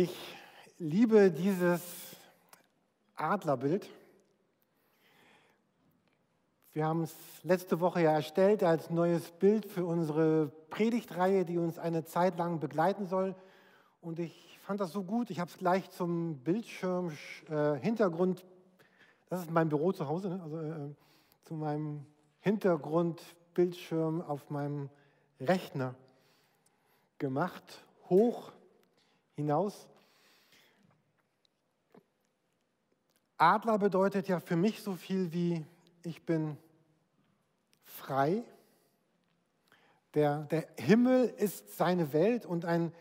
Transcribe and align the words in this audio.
Ich 0.00 0.16
liebe 0.78 1.32
dieses 1.32 1.82
Adlerbild. 3.16 3.90
Wir 6.72 6.86
haben 6.86 7.02
es 7.02 7.16
letzte 7.42 7.80
Woche 7.80 8.02
ja 8.02 8.12
erstellt 8.12 8.62
als 8.62 8.90
neues 8.90 9.32
Bild 9.32 9.66
für 9.66 9.84
unsere 9.84 10.52
Predigtreihe, 10.70 11.44
die 11.44 11.58
uns 11.58 11.80
eine 11.80 12.04
Zeit 12.04 12.38
lang 12.38 12.60
begleiten 12.60 13.06
soll. 13.06 13.34
Und 14.00 14.20
ich 14.20 14.60
fand 14.62 14.80
das 14.80 14.92
so 14.92 15.02
gut. 15.02 15.30
Ich 15.30 15.40
habe 15.40 15.50
es 15.50 15.58
gleich 15.58 15.90
zum 15.90 16.44
Bildschirm 16.44 17.10
äh. 17.50 17.80
Das 19.30 19.40
ist 19.40 19.50
mein 19.50 19.68
Büro 19.68 19.90
zu 19.90 20.06
Hause, 20.06 20.28
ne? 20.28 20.40
also 20.44 20.60
äh, 20.60 20.94
zu 21.42 21.54
meinem 21.54 22.06
Hintergrundbildschirm 22.38 24.22
auf 24.22 24.48
meinem 24.48 24.90
Rechner 25.40 25.96
gemacht, 27.18 27.82
hoch 28.08 28.52
hinaus. 29.38 29.88
Adler 33.36 33.78
bedeutet 33.78 34.26
ja 34.26 34.40
für 34.40 34.56
mich 34.56 34.82
so 34.82 34.94
viel 34.94 35.32
wie 35.32 35.64
ich 36.02 36.26
bin 36.26 36.56
frei. 37.84 38.42
Der, 40.14 40.42
der 40.44 40.66
Himmel 40.76 41.26
ist 41.26 41.76
seine 41.76 42.12
Welt 42.12 42.46
und 42.46 42.64
ein, 42.64 42.92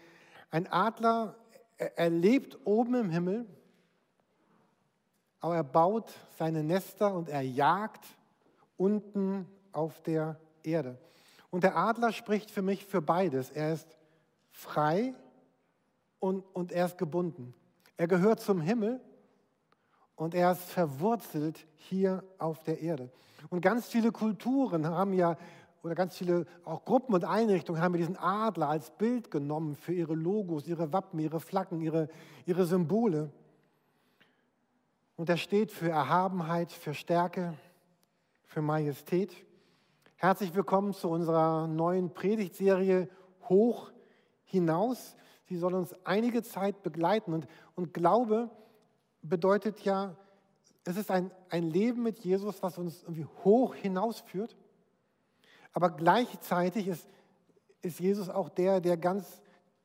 ein 0.51 0.67
Adler, 0.67 1.35
er, 1.77 1.97
er 1.97 2.11
lebt 2.11 2.59
oben 2.65 2.93
im 2.93 3.09
Himmel, 3.09 3.47
aber 5.39 5.55
er 5.55 5.63
baut 5.63 6.13
seine 6.37 6.63
Nester 6.63 7.15
und 7.15 7.29
er 7.29 7.41
jagt 7.41 8.05
unten 8.77 9.47
auf 9.71 10.03
der 10.03 10.39
Erde. 10.61 10.99
Und 11.49 11.63
der 11.63 11.75
Adler 11.75 12.11
spricht 12.11 12.51
für 12.51 12.61
mich 12.61 12.85
für 12.85 13.01
beides. 13.01 13.49
Er 13.49 13.73
ist 13.73 13.97
frei 14.51 15.15
und, 16.19 16.43
und 16.53 16.71
er 16.71 16.85
ist 16.85 16.97
gebunden. 16.97 17.53
Er 17.97 18.07
gehört 18.07 18.39
zum 18.39 18.61
Himmel 18.61 19.01
und 20.15 20.33
er 20.33 20.51
ist 20.51 20.63
verwurzelt 20.63 21.65
hier 21.75 22.23
auf 22.37 22.63
der 22.63 22.81
Erde. 22.81 23.09
Und 23.49 23.61
ganz 23.61 23.87
viele 23.87 24.11
Kulturen 24.11 24.87
haben 24.87 25.13
ja, 25.13 25.37
oder 25.83 25.95
ganz 25.95 26.17
viele 26.17 26.45
auch 26.65 26.83
Gruppen 26.85 27.13
und 27.13 27.23
Einrichtungen 27.23 27.81
haben 27.81 27.95
diesen 27.95 28.17
Adler 28.17 28.69
als 28.69 28.91
Bild 28.91 29.31
genommen 29.31 29.75
für 29.75 29.93
ihre 29.93 30.15
Logos, 30.15 30.67
ihre 30.67 30.91
Wappen, 30.91 31.19
ihre 31.19 31.39
Flaggen, 31.39 31.81
ihre, 31.81 32.09
ihre 32.45 32.65
Symbole. 32.65 33.31
Und 35.15 35.29
er 35.29 35.37
steht 35.37 35.71
für 35.71 35.89
Erhabenheit, 35.89 36.71
für 36.71 36.93
Stärke, 36.93 37.53
für 38.45 38.61
Majestät. 38.61 39.35
Herzlich 40.15 40.55
willkommen 40.55 40.93
zu 40.93 41.09
unserer 41.09 41.67
neuen 41.67 42.11
Predigtserie 42.11 43.07
Hoch 43.49 43.91
hinaus. 44.45 45.15
Sie 45.47 45.57
soll 45.57 45.73
uns 45.73 45.95
einige 46.03 46.43
Zeit 46.43 46.83
begleiten. 46.83 47.33
Und, 47.33 47.47
und 47.75 47.93
Glaube 47.93 48.49
bedeutet 49.21 49.81
ja, 49.81 50.15
es 50.83 50.97
ist 50.97 51.11
ein, 51.11 51.31
ein 51.49 51.63
Leben 51.69 52.03
mit 52.03 52.19
Jesus, 52.19 52.61
was 52.63 52.77
uns 52.77 53.03
irgendwie 53.03 53.27
hoch 53.43 53.75
hinausführt. 53.75 54.55
Aber 55.73 55.89
gleichzeitig 55.89 56.87
ist, 56.87 57.09
ist 57.81 57.99
Jesus 57.99 58.29
auch 58.29 58.49
der, 58.49 58.81
der 58.81 58.97
ganz 58.97 59.41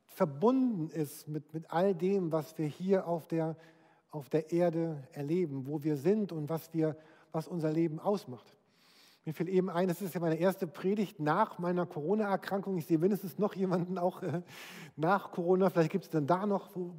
verbunden 0.06 0.90
ist 0.90 1.28
mit, 1.28 1.52
mit 1.54 1.70
all 1.70 1.94
dem, 1.94 2.32
was 2.32 2.56
wir 2.58 2.66
hier 2.66 3.06
auf 3.06 3.26
der, 3.26 3.56
auf 4.10 4.28
der 4.28 4.52
Erde 4.52 5.06
erleben, 5.12 5.66
wo 5.66 5.82
wir 5.82 5.96
sind 5.96 6.32
und 6.32 6.48
was, 6.48 6.72
wir, 6.72 6.96
was 7.32 7.48
unser 7.48 7.72
Leben 7.72 7.98
ausmacht. 7.98 8.56
Mir 9.24 9.34
fiel 9.34 9.48
eben 9.48 9.70
ein, 9.70 9.86
das 9.86 10.02
ist 10.02 10.14
ja 10.14 10.20
meine 10.20 10.34
erste 10.34 10.66
Predigt 10.66 11.20
nach 11.20 11.60
meiner 11.60 11.86
Corona-Erkrankung. 11.86 12.76
Ich 12.76 12.86
sehe 12.86 12.98
mindestens 12.98 13.38
noch 13.38 13.54
jemanden 13.54 13.96
auch 13.96 14.20
äh, 14.22 14.42
nach 14.96 15.30
Corona. 15.30 15.70
Vielleicht 15.70 15.92
gibt 15.92 16.04
es 16.04 16.10
dann 16.10 16.26
da 16.26 16.44
noch, 16.44 16.74
wo, 16.74 16.92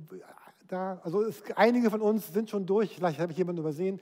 da, 0.69 1.01
also 1.03 1.21
es, 1.21 1.43
einige 1.55 1.91
von 1.91 1.99
uns 1.99 2.31
sind 2.31 2.49
schon 2.49 2.65
durch. 2.65 2.95
Vielleicht 2.95 3.19
habe 3.19 3.33
ich 3.33 3.37
jemanden 3.37 3.59
übersehen. 3.59 3.99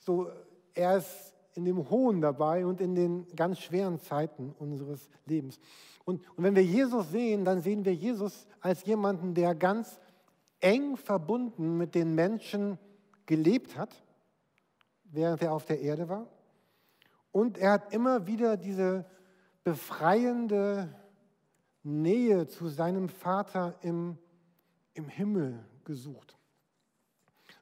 So, 0.00 0.28
er 0.74 0.98
ist 0.98 1.34
in 1.54 1.64
dem 1.64 1.88
Hohen 1.88 2.20
dabei 2.20 2.66
und 2.66 2.82
in 2.82 2.94
den 2.94 3.26
ganz 3.36 3.58
schweren 3.60 3.98
Zeiten 3.98 4.54
unseres 4.58 5.08
Lebens. 5.24 5.58
Und, 6.04 6.20
und 6.36 6.44
wenn 6.44 6.54
wir 6.54 6.64
Jesus 6.64 7.10
sehen, 7.10 7.46
dann 7.46 7.62
sehen 7.62 7.86
wir 7.86 7.94
Jesus 7.94 8.46
als 8.60 8.84
jemanden, 8.84 9.32
der 9.32 9.54
ganz 9.54 9.98
eng 10.60 10.98
verbunden 10.98 11.78
mit 11.78 11.94
den 11.94 12.14
Menschen 12.14 12.78
gelebt 13.24 13.78
hat, 13.78 14.02
während 15.04 15.40
er 15.40 15.54
auf 15.54 15.64
der 15.64 15.80
Erde 15.80 16.10
war 16.10 16.26
und 17.32 17.58
er 17.58 17.72
hat 17.72 17.92
immer 17.92 18.26
wieder 18.26 18.56
diese 18.56 19.06
befreiende 19.64 20.94
Nähe 21.82 22.46
zu 22.46 22.68
seinem 22.68 23.08
Vater 23.08 23.74
im, 23.82 24.18
im 24.94 25.08
Himmel 25.08 25.64
gesucht. 25.84 26.36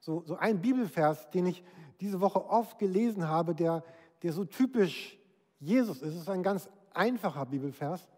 So, 0.01 0.23
so 0.27 0.37
ein 0.37 0.61
Bibelvers, 0.61 1.31
den 1.31 1.47
ich 1.47 1.63
diese 2.01 2.21
Woche 2.21 2.45
oft 2.45 2.79
gelesen 2.79 3.29
habe, 3.29 3.55
der, 3.55 3.85
der 4.23 4.33
so 4.33 4.45
typisch 4.45 5.19
Jesus 5.59 6.03
ist. 6.03 6.15
Es 6.15 6.23
ist 6.23 6.29
ein 6.29 6.43
ganz 6.43 6.69
einfacher 6.93 7.47
Bibelvers, 7.47 8.09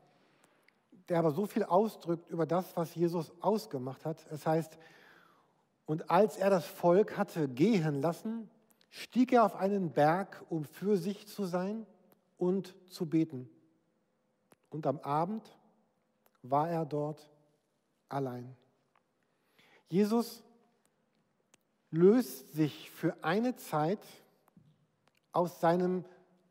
der 1.08 1.18
aber 1.18 1.32
so 1.32 1.46
viel 1.46 1.64
ausdrückt 1.64 2.30
über 2.30 2.46
das, 2.46 2.76
was 2.76 2.94
Jesus 2.94 3.32
ausgemacht 3.40 4.04
hat. 4.04 4.24
Es 4.30 4.46
heißt, 4.46 4.78
und 5.84 6.10
als 6.10 6.36
er 6.36 6.50
das 6.50 6.64
Volk 6.64 7.18
hatte 7.18 7.48
gehen 7.48 8.00
lassen, 8.00 8.48
stieg 8.92 9.32
er 9.32 9.44
auf 9.44 9.56
einen 9.56 9.90
Berg, 9.90 10.44
um 10.50 10.64
für 10.64 10.98
sich 10.98 11.26
zu 11.26 11.44
sein 11.44 11.86
und 12.36 12.76
zu 12.88 13.06
beten. 13.06 13.48
Und 14.68 14.86
am 14.86 15.00
Abend 15.00 15.42
war 16.42 16.68
er 16.68 16.84
dort 16.84 17.30
allein. 18.08 18.54
Jesus 19.88 20.44
löst 21.90 22.52
sich 22.52 22.90
für 22.90 23.16
eine 23.24 23.56
Zeit 23.56 24.00
aus 25.32 25.60
seinem 25.60 26.04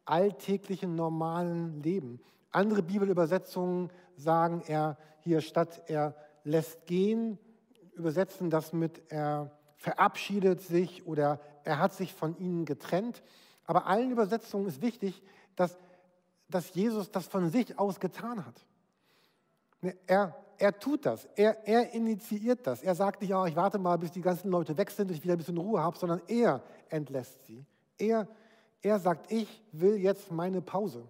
alltäglichen 0.05 0.95
normalen 0.95 1.81
Leben. 1.83 2.19
Andere 2.49 2.81
Bibelübersetzungen 2.81 3.91
sagen, 4.15 4.63
er 4.65 4.97
hier 5.19 5.41
statt 5.41 5.83
er 5.87 6.15
lässt 6.43 6.87
gehen, 6.87 7.37
übersetzen 7.93 8.49
das 8.49 8.73
mit 8.73 9.11
er 9.11 9.51
verabschiedet 9.75 10.61
sich 10.61 11.05
oder 11.05 11.39
er 11.63 11.79
hat 11.79 11.93
sich 11.93 12.13
von 12.13 12.37
ihnen 12.37 12.65
getrennt. 12.65 13.21
Aber 13.65 13.87
allen 13.87 14.11
Übersetzungen 14.11 14.67
ist 14.67 14.81
wichtig, 14.81 15.21
dass, 15.55 15.77
dass 16.49 16.73
Jesus 16.73 17.11
das 17.11 17.27
von 17.27 17.49
sich 17.49 17.77
aus 17.79 17.99
getan 17.99 18.45
hat. 18.45 18.65
Ne, 19.81 19.95
er, 20.07 20.35
er 20.57 20.77
tut 20.77 21.05
das, 21.05 21.25
er, 21.35 21.67
er 21.67 21.93
initiiert 21.93 22.67
das. 22.67 22.83
Er 22.83 22.95
sagt 22.95 23.21
nicht, 23.21 23.33
oh, 23.33 23.45
ich 23.45 23.55
warte 23.55 23.79
mal, 23.79 23.97
bis 23.97 24.11
die 24.11 24.21
ganzen 24.21 24.49
Leute 24.49 24.77
weg 24.77 24.91
sind 24.91 25.09
ich 25.11 25.23
wieder 25.23 25.33
ein 25.33 25.37
bisschen 25.37 25.57
Ruhe 25.57 25.81
habe, 25.81 25.97
sondern 25.97 26.21
er 26.27 26.61
entlässt 26.89 27.45
sie. 27.45 27.65
Er, 27.97 28.27
er 28.81 28.99
sagt, 28.99 29.31
ich 29.31 29.63
will 29.71 29.95
jetzt 29.95 30.31
meine 30.31 30.61
Pause. 30.61 31.03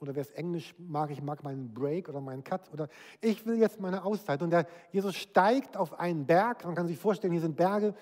Oder 0.00 0.14
wer 0.14 0.22
es 0.22 0.30
Englisch 0.32 0.74
mag, 0.78 1.10
ich 1.10 1.22
mag 1.22 1.42
meinen 1.42 1.72
Break 1.72 2.08
oder 2.08 2.20
meinen 2.20 2.44
Cut. 2.44 2.72
Oder 2.72 2.88
ich 3.20 3.46
will 3.46 3.58
jetzt 3.58 3.80
meine 3.80 4.04
Auszeit. 4.04 4.42
Und 4.42 4.50
der 4.50 4.66
Jesus 4.92 5.16
steigt 5.16 5.76
auf 5.76 5.98
einen 5.98 6.26
Berg. 6.26 6.64
Man 6.64 6.74
kann 6.74 6.86
sich 6.86 6.98
vorstellen, 6.98 7.32
hier 7.32 7.40
sind 7.40 7.56
Berge. 7.56 7.94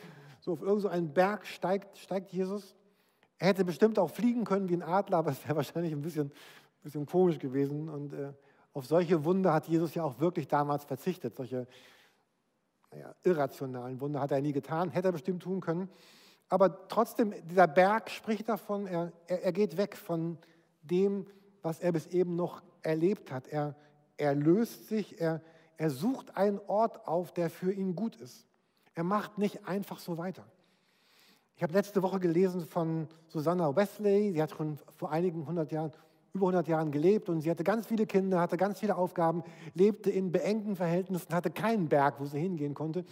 So 0.43 0.55
auf 0.55 0.63
irgendeinen 0.63 1.15
Berg 1.15 1.47
steigt, 1.47 1.97
steigt 1.99 2.33
Jesus. 2.33 2.75
Er 3.39 3.47
hätte 3.47 3.65
bestimmt 3.65 3.97
auch 3.97 4.11
fliegen 4.11 4.45
können 4.45 4.69
wie 4.69 4.75
ein 4.75 4.83
Adler, 4.83 5.19
aber 5.19 5.31
es 5.31 5.45
wäre 5.45 5.55
wahrscheinlich 5.55 5.93
ein 5.93 6.03
bisschen, 6.03 6.33
bisschen 6.83 7.07
komisch 7.07 7.39
gewesen. 7.39 7.89
Und 7.89 8.13
äh, 8.13 8.33
auf 8.73 8.85
solche 8.87 9.25
Wunder 9.25 9.53
hat 9.53 9.69
Jesus 9.69 9.95
ja 9.95 10.03
auch 10.03 10.19
wirklich 10.19 10.49
damals 10.49 10.85
verzichtet. 10.85 11.37
Solche 11.37 11.69
naja, 12.91 13.15
irrationalen 13.23 14.01
Wunder 14.01 14.21
hat 14.21 14.33
er 14.33 14.41
nie 14.41 14.53
getan, 14.53 14.91
hätte 14.91 15.11
er 15.11 15.13
bestimmt 15.13 15.45
tun 15.45 15.61
können. 15.61 15.89
Aber 16.49 16.89
trotzdem, 16.89 17.33
dieser 17.49 17.69
Berg 17.69 18.11
spricht 18.11 18.49
davon, 18.49 18.89
er, 18.89 19.13
er, 19.29 19.45
er 19.45 19.53
geht 19.53 19.77
weg 19.77 19.97
von 19.97 20.39
dem, 20.83 21.25
was 21.63 21.79
er 21.79 21.93
bis 21.93 22.09
eben 22.09 22.35
noch 22.35 22.63
erlebt 22.83 23.31
hat. 23.31 23.47
Er, 23.47 23.77
er 24.17 24.35
löst 24.35 24.89
sich, 24.89 25.21
er, 25.21 25.41
er 25.77 25.91
sucht 25.91 26.37
einen 26.37 26.59
Ort 26.67 27.07
auf, 27.07 27.33
der 27.33 27.49
für 27.49 27.73
ihn 27.73 27.95
gut 27.95 28.17
ist. 28.17 28.49
Er 28.95 29.05
macht 29.05 29.39
nicht 29.39 29.67
einfach 29.67 29.99
so 29.99 30.19
weiter. 30.19 30.45
Ich 31.57 31.63
habe 31.63 31.73
letzte 31.73 32.03
Woche 32.03 32.19
gelesen 32.19 32.67
von 32.67 33.09
Susanna 33.29 33.75
Wesley. 33.75 34.33
Sie 34.33 34.43
hat 34.43 34.51
schon 34.51 34.79
vor 34.97 35.11
einigen 35.11 35.47
hundert 35.47 35.71
Jahren, 35.73 35.93
über 36.35 36.47
100 36.47 36.67
Jahren 36.69 36.91
gelebt 36.91 37.29
und 37.29 37.43
sie 37.43 37.51
hatte 37.51 37.63
ganz 37.63 37.87
viele 37.87 38.07
Kinder, 38.07 38.41
hatte 38.41 38.57
ganz 38.57 38.81
viele 38.81 38.97
Aufgaben, 38.97 39.45
lebte 39.75 40.11
in 40.11 40.33
beengten 40.33 40.77
Verhältnissen, 40.77 41.35
hatte 41.35 41.51
keinen 41.51 41.89
Berg, 41.89 42.21
wo 42.21 42.25
sie 42.25 42.41
hingehen 42.41 42.75
konnte. 42.75 43.05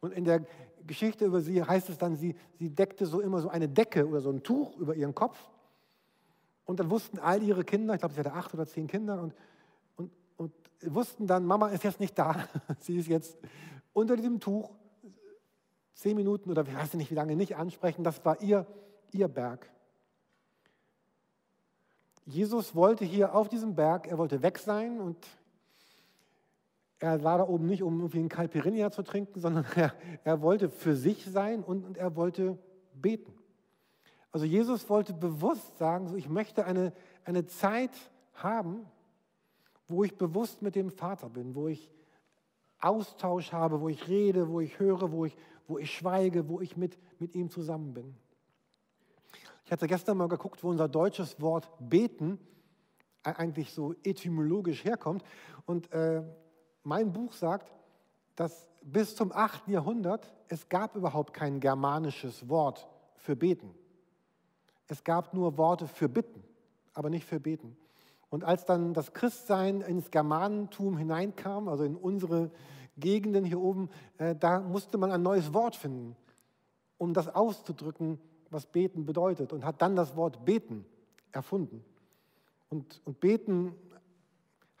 Und 0.00 0.12
in 0.12 0.24
der 0.24 0.44
Geschichte 0.86 1.26
über 1.26 1.42
sie 1.42 1.62
heißt 1.62 1.90
es 1.90 1.98
dann, 1.98 2.16
sie, 2.16 2.34
sie 2.58 2.70
deckte 2.70 3.04
so 3.06 3.20
immer 3.20 3.40
so 3.40 3.50
eine 3.50 3.68
Decke 3.68 4.06
oder 4.08 4.20
so 4.20 4.30
ein 4.30 4.42
Tuch 4.42 4.76
über 4.78 4.94
ihren 4.94 5.14
Kopf. 5.14 5.38
Und 6.64 6.80
dann 6.80 6.90
wussten 6.90 7.18
all 7.18 7.42
ihre 7.42 7.62
Kinder, 7.62 7.94
ich 7.94 8.00
glaube, 8.00 8.14
sie 8.14 8.20
hatte 8.20 8.32
acht 8.32 8.54
oder 8.54 8.66
zehn 8.66 8.86
Kinder, 8.86 9.20
und, 9.20 9.34
und, 9.96 10.10
und 10.38 10.52
wussten 10.82 11.26
dann, 11.26 11.44
Mama 11.44 11.68
ist 11.68 11.84
jetzt 11.84 12.00
nicht 12.00 12.18
da, 12.18 12.48
sie 12.80 12.96
ist 12.96 13.08
jetzt 13.08 13.36
unter 13.92 14.16
diesem 14.16 14.40
Tuch 14.40 14.70
zehn 16.02 16.16
Minuten 16.16 16.50
oder 16.50 16.62
ich 16.66 16.74
weiß 16.74 16.94
nicht 16.94 17.10
wie 17.12 17.14
lange 17.14 17.36
nicht 17.36 17.56
ansprechen, 17.56 18.02
das 18.02 18.24
war 18.24 18.42
ihr, 18.42 18.66
ihr 19.12 19.28
Berg. 19.28 19.70
Jesus 22.26 22.74
wollte 22.74 23.04
hier 23.04 23.34
auf 23.34 23.48
diesem 23.48 23.76
Berg, 23.76 24.08
er 24.08 24.18
wollte 24.18 24.42
weg 24.42 24.58
sein 24.58 25.00
und 25.00 25.16
er 26.98 27.22
war 27.22 27.38
da 27.38 27.48
oben 27.48 27.66
nicht, 27.66 27.82
um 27.82 27.98
irgendwie 27.98 28.18
einen 28.18 28.28
Caipirinha 28.28 28.90
zu 28.90 29.02
trinken, 29.02 29.40
sondern 29.40 29.64
er, 29.76 29.94
er 30.24 30.42
wollte 30.42 30.68
für 30.68 30.96
sich 30.96 31.24
sein 31.24 31.62
und, 31.62 31.84
und 31.84 31.96
er 31.96 32.16
wollte 32.16 32.58
beten. 32.94 33.32
Also 34.32 34.44
Jesus 34.44 34.88
wollte 34.88 35.12
bewusst 35.12 35.78
sagen, 35.78 36.08
so 36.08 36.16
ich 36.16 36.28
möchte 36.28 36.64
eine, 36.64 36.92
eine 37.24 37.46
Zeit 37.46 37.92
haben, 38.34 38.86
wo 39.86 40.02
ich 40.02 40.16
bewusst 40.16 40.62
mit 40.62 40.74
dem 40.74 40.90
Vater 40.90 41.28
bin, 41.28 41.54
wo 41.54 41.68
ich 41.68 41.90
Austausch 42.80 43.52
habe, 43.52 43.80
wo 43.80 43.88
ich 43.88 44.08
rede, 44.08 44.48
wo 44.48 44.60
ich 44.60 44.80
höre, 44.80 45.12
wo 45.12 45.24
ich, 45.24 45.36
wo 45.66 45.78
ich 45.78 45.90
schweige, 45.92 46.48
wo 46.48 46.60
ich 46.60 46.76
mit, 46.76 46.98
mit 47.18 47.34
ihm 47.34 47.50
zusammen 47.50 47.94
bin. 47.94 48.14
Ich 49.64 49.72
hatte 49.72 49.86
gestern 49.86 50.16
mal 50.16 50.28
geguckt, 50.28 50.62
wo 50.62 50.68
unser 50.68 50.88
deutsches 50.88 51.40
Wort 51.40 51.70
beten 51.78 52.38
eigentlich 53.22 53.72
so 53.72 53.94
etymologisch 54.02 54.84
herkommt. 54.84 55.22
Und 55.66 55.92
äh, 55.92 56.22
mein 56.82 57.12
Buch 57.12 57.32
sagt, 57.32 57.72
dass 58.34 58.68
bis 58.82 59.14
zum 59.14 59.32
8. 59.32 59.68
Jahrhundert 59.68 60.32
es 60.48 60.68
gab 60.68 60.96
überhaupt 60.96 61.32
kein 61.32 61.60
germanisches 61.60 62.48
Wort 62.48 62.88
für 63.14 63.36
beten. 63.36 63.74
Es 64.88 65.04
gab 65.04 65.32
nur 65.32 65.56
Worte 65.56 65.86
für 65.86 66.08
bitten, 66.08 66.42
aber 66.92 67.08
nicht 67.08 67.24
für 67.24 67.40
beten. 67.40 67.76
Und 68.28 68.44
als 68.44 68.64
dann 68.64 68.94
das 68.94 69.12
Christsein 69.12 69.82
ins 69.82 70.10
Germanentum 70.10 70.96
hineinkam, 70.96 71.68
also 71.68 71.84
in 71.84 71.96
unsere 71.96 72.50
Gegenden 72.96 73.44
hier 73.44 73.60
oben, 73.60 73.88
äh, 74.18 74.34
da 74.34 74.60
musste 74.60 74.98
man 74.98 75.12
ein 75.12 75.22
neues 75.22 75.52
Wort 75.54 75.76
finden, 75.76 76.16
um 76.98 77.14
das 77.14 77.28
auszudrücken, 77.28 78.18
was 78.50 78.66
beten 78.66 79.06
bedeutet. 79.06 79.52
Und 79.52 79.64
hat 79.64 79.80
dann 79.82 79.96
das 79.96 80.16
Wort 80.16 80.44
beten 80.44 80.84
erfunden. 81.32 81.84
Und, 82.68 83.00
und 83.04 83.20
beten 83.20 83.74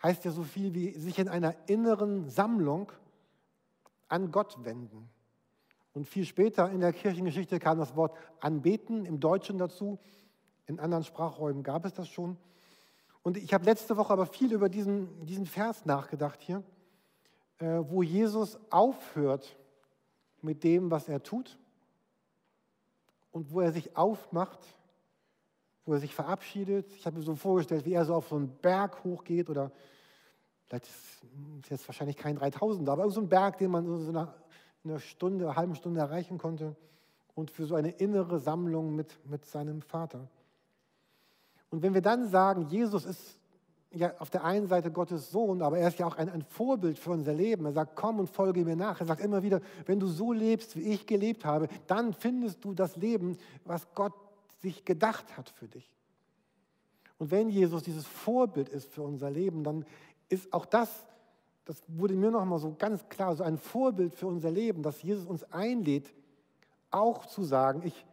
heißt 0.02 0.24
ja 0.24 0.30
so 0.30 0.42
viel 0.42 0.74
wie 0.74 0.92
sich 0.92 1.18
in 1.18 1.28
einer 1.28 1.54
inneren 1.68 2.28
Sammlung 2.28 2.92
an 4.08 4.30
Gott 4.30 4.64
wenden. 4.64 5.08
Und 5.94 6.06
viel 6.06 6.24
später 6.24 6.70
in 6.70 6.80
der 6.80 6.92
Kirchengeschichte 6.92 7.58
kam 7.58 7.78
das 7.78 7.96
Wort 7.96 8.16
anbeten 8.40 9.04
im 9.04 9.20
Deutschen 9.20 9.58
dazu. 9.58 9.98
In 10.66 10.80
anderen 10.80 11.04
Sprachräumen 11.04 11.62
gab 11.62 11.84
es 11.84 11.92
das 11.92 12.08
schon. 12.08 12.36
Und 13.22 13.36
ich 13.36 13.54
habe 13.54 13.64
letzte 13.64 13.96
Woche 13.96 14.12
aber 14.12 14.26
viel 14.26 14.52
über 14.52 14.68
diesen, 14.68 15.26
diesen 15.26 15.46
Vers 15.46 15.84
nachgedacht 15.86 16.40
hier, 16.40 16.62
wo 17.62 18.02
Jesus 18.02 18.58
aufhört 18.70 19.56
mit 20.40 20.64
dem, 20.64 20.90
was 20.90 21.08
er 21.08 21.22
tut 21.22 21.58
und 23.30 23.52
wo 23.52 23.60
er 23.60 23.72
sich 23.72 23.96
aufmacht, 23.96 24.58
wo 25.84 25.94
er 25.94 26.00
sich 26.00 26.14
verabschiedet. 26.14 26.92
Ich 26.92 27.06
habe 27.06 27.18
mir 27.18 27.22
so 27.22 27.34
vorgestellt, 27.36 27.84
wie 27.84 27.92
er 27.92 28.04
so 28.04 28.14
auf 28.14 28.28
so 28.28 28.36
einen 28.36 28.48
Berg 28.48 29.04
hochgeht 29.04 29.48
oder 29.48 29.70
vielleicht 30.64 30.86
ist 30.86 31.22
es 31.62 31.68
jetzt 31.70 31.88
wahrscheinlich 31.88 32.16
kein 32.16 32.36
3000, 32.36 32.88
aber 32.88 33.08
so 33.10 33.20
ein 33.20 33.28
Berg, 33.28 33.58
den 33.58 33.70
man 33.70 33.86
so 33.86 34.10
nach 34.10 34.34
einer 34.84 34.98
Stunde, 34.98 35.44
einer 35.44 35.56
halben 35.56 35.74
Stunde 35.76 36.00
erreichen 36.00 36.38
konnte 36.38 36.76
und 37.34 37.50
für 37.50 37.66
so 37.66 37.76
eine 37.76 37.90
innere 37.90 38.40
Sammlung 38.40 38.94
mit, 38.94 39.18
mit 39.28 39.44
seinem 39.44 39.82
Vater. 39.82 40.28
Und 41.70 41.82
wenn 41.82 41.94
wir 41.94 42.02
dann 42.02 42.26
sagen, 42.26 42.68
Jesus 42.68 43.04
ist 43.04 43.41
ja 43.94 44.12
auf 44.18 44.30
der 44.30 44.44
einen 44.44 44.66
Seite 44.66 44.90
Gottes 44.90 45.30
Sohn, 45.30 45.62
aber 45.62 45.78
er 45.78 45.88
ist 45.88 45.98
ja 45.98 46.06
auch 46.06 46.16
ein, 46.16 46.28
ein 46.28 46.42
Vorbild 46.42 46.98
für 46.98 47.10
unser 47.10 47.32
Leben. 47.32 47.64
Er 47.66 47.72
sagt, 47.72 47.96
komm 47.96 48.18
und 48.18 48.28
folge 48.28 48.64
mir 48.64 48.76
nach. 48.76 49.00
Er 49.00 49.06
sagt 49.06 49.20
immer 49.20 49.42
wieder, 49.42 49.60
wenn 49.86 50.00
du 50.00 50.06
so 50.06 50.32
lebst, 50.32 50.76
wie 50.76 50.82
ich 50.82 51.06
gelebt 51.06 51.44
habe, 51.44 51.68
dann 51.86 52.12
findest 52.12 52.64
du 52.64 52.74
das 52.74 52.96
Leben, 52.96 53.36
was 53.64 53.86
Gott 53.94 54.14
sich 54.60 54.84
gedacht 54.84 55.36
hat 55.36 55.50
für 55.50 55.68
dich. 55.68 55.92
Und 57.18 57.30
wenn 57.30 57.50
Jesus 57.50 57.82
dieses 57.82 58.06
Vorbild 58.06 58.68
ist 58.68 58.92
für 58.92 59.02
unser 59.02 59.30
Leben, 59.30 59.62
dann 59.62 59.84
ist 60.28 60.52
auch 60.52 60.66
das, 60.66 60.88
das 61.64 61.82
wurde 61.86 62.14
mir 62.14 62.30
nochmal 62.30 62.58
so 62.58 62.74
ganz 62.76 63.08
klar, 63.08 63.36
so 63.36 63.44
ein 63.44 63.58
Vorbild 63.58 64.14
für 64.14 64.26
unser 64.26 64.50
Leben, 64.50 64.82
dass 64.82 65.02
Jesus 65.02 65.26
uns 65.26 65.44
einlädt, 65.52 66.12
auch 66.90 67.26
zu 67.26 67.44
sagen, 67.44 67.82
ich, 67.84 68.04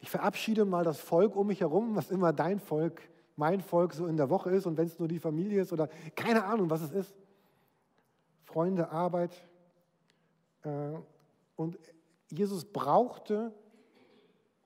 ich 0.00 0.10
verabschiede 0.10 0.64
mal 0.64 0.84
das 0.84 1.00
Volk 1.00 1.36
um 1.36 1.46
mich 1.46 1.60
herum, 1.60 1.96
was 1.96 2.10
immer 2.10 2.32
dein 2.32 2.60
Volk, 2.60 3.00
mein 3.38 3.60
Volk 3.60 3.94
so 3.94 4.06
in 4.06 4.16
der 4.16 4.28
Woche 4.30 4.50
ist 4.50 4.66
und 4.66 4.76
wenn 4.76 4.88
es 4.88 4.98
nur 4.98 5.06
die 5.06 5.20
Familie 5.20 5.62
ist 5.62 5.72
oder 5.72 5.88
keine 6.16 6.44
Ahnung, 6.44 6.68
was 6.68 6.82
es 6.82 6.90
ist. 6.90 7.14
Freunde, 8.42 8.90
Arbeit. 8.90 9.30
Äh, 10.64 10.94
und 11.54 11.78
Jesus 12.30 12.64
brauchte 12.64 13.54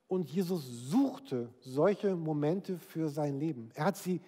und 0.09 0.29
Jesus 0.31 0.65
suchte 0.91 1.51
solche 1.61 2.17
Momente 2.17 2.79
für 2.79 3.11
sein 3.11 3.39
Leben. 3.39 3.71
Er 3.75 3.85
hat 3.85 3.99
sie 3.99 4.23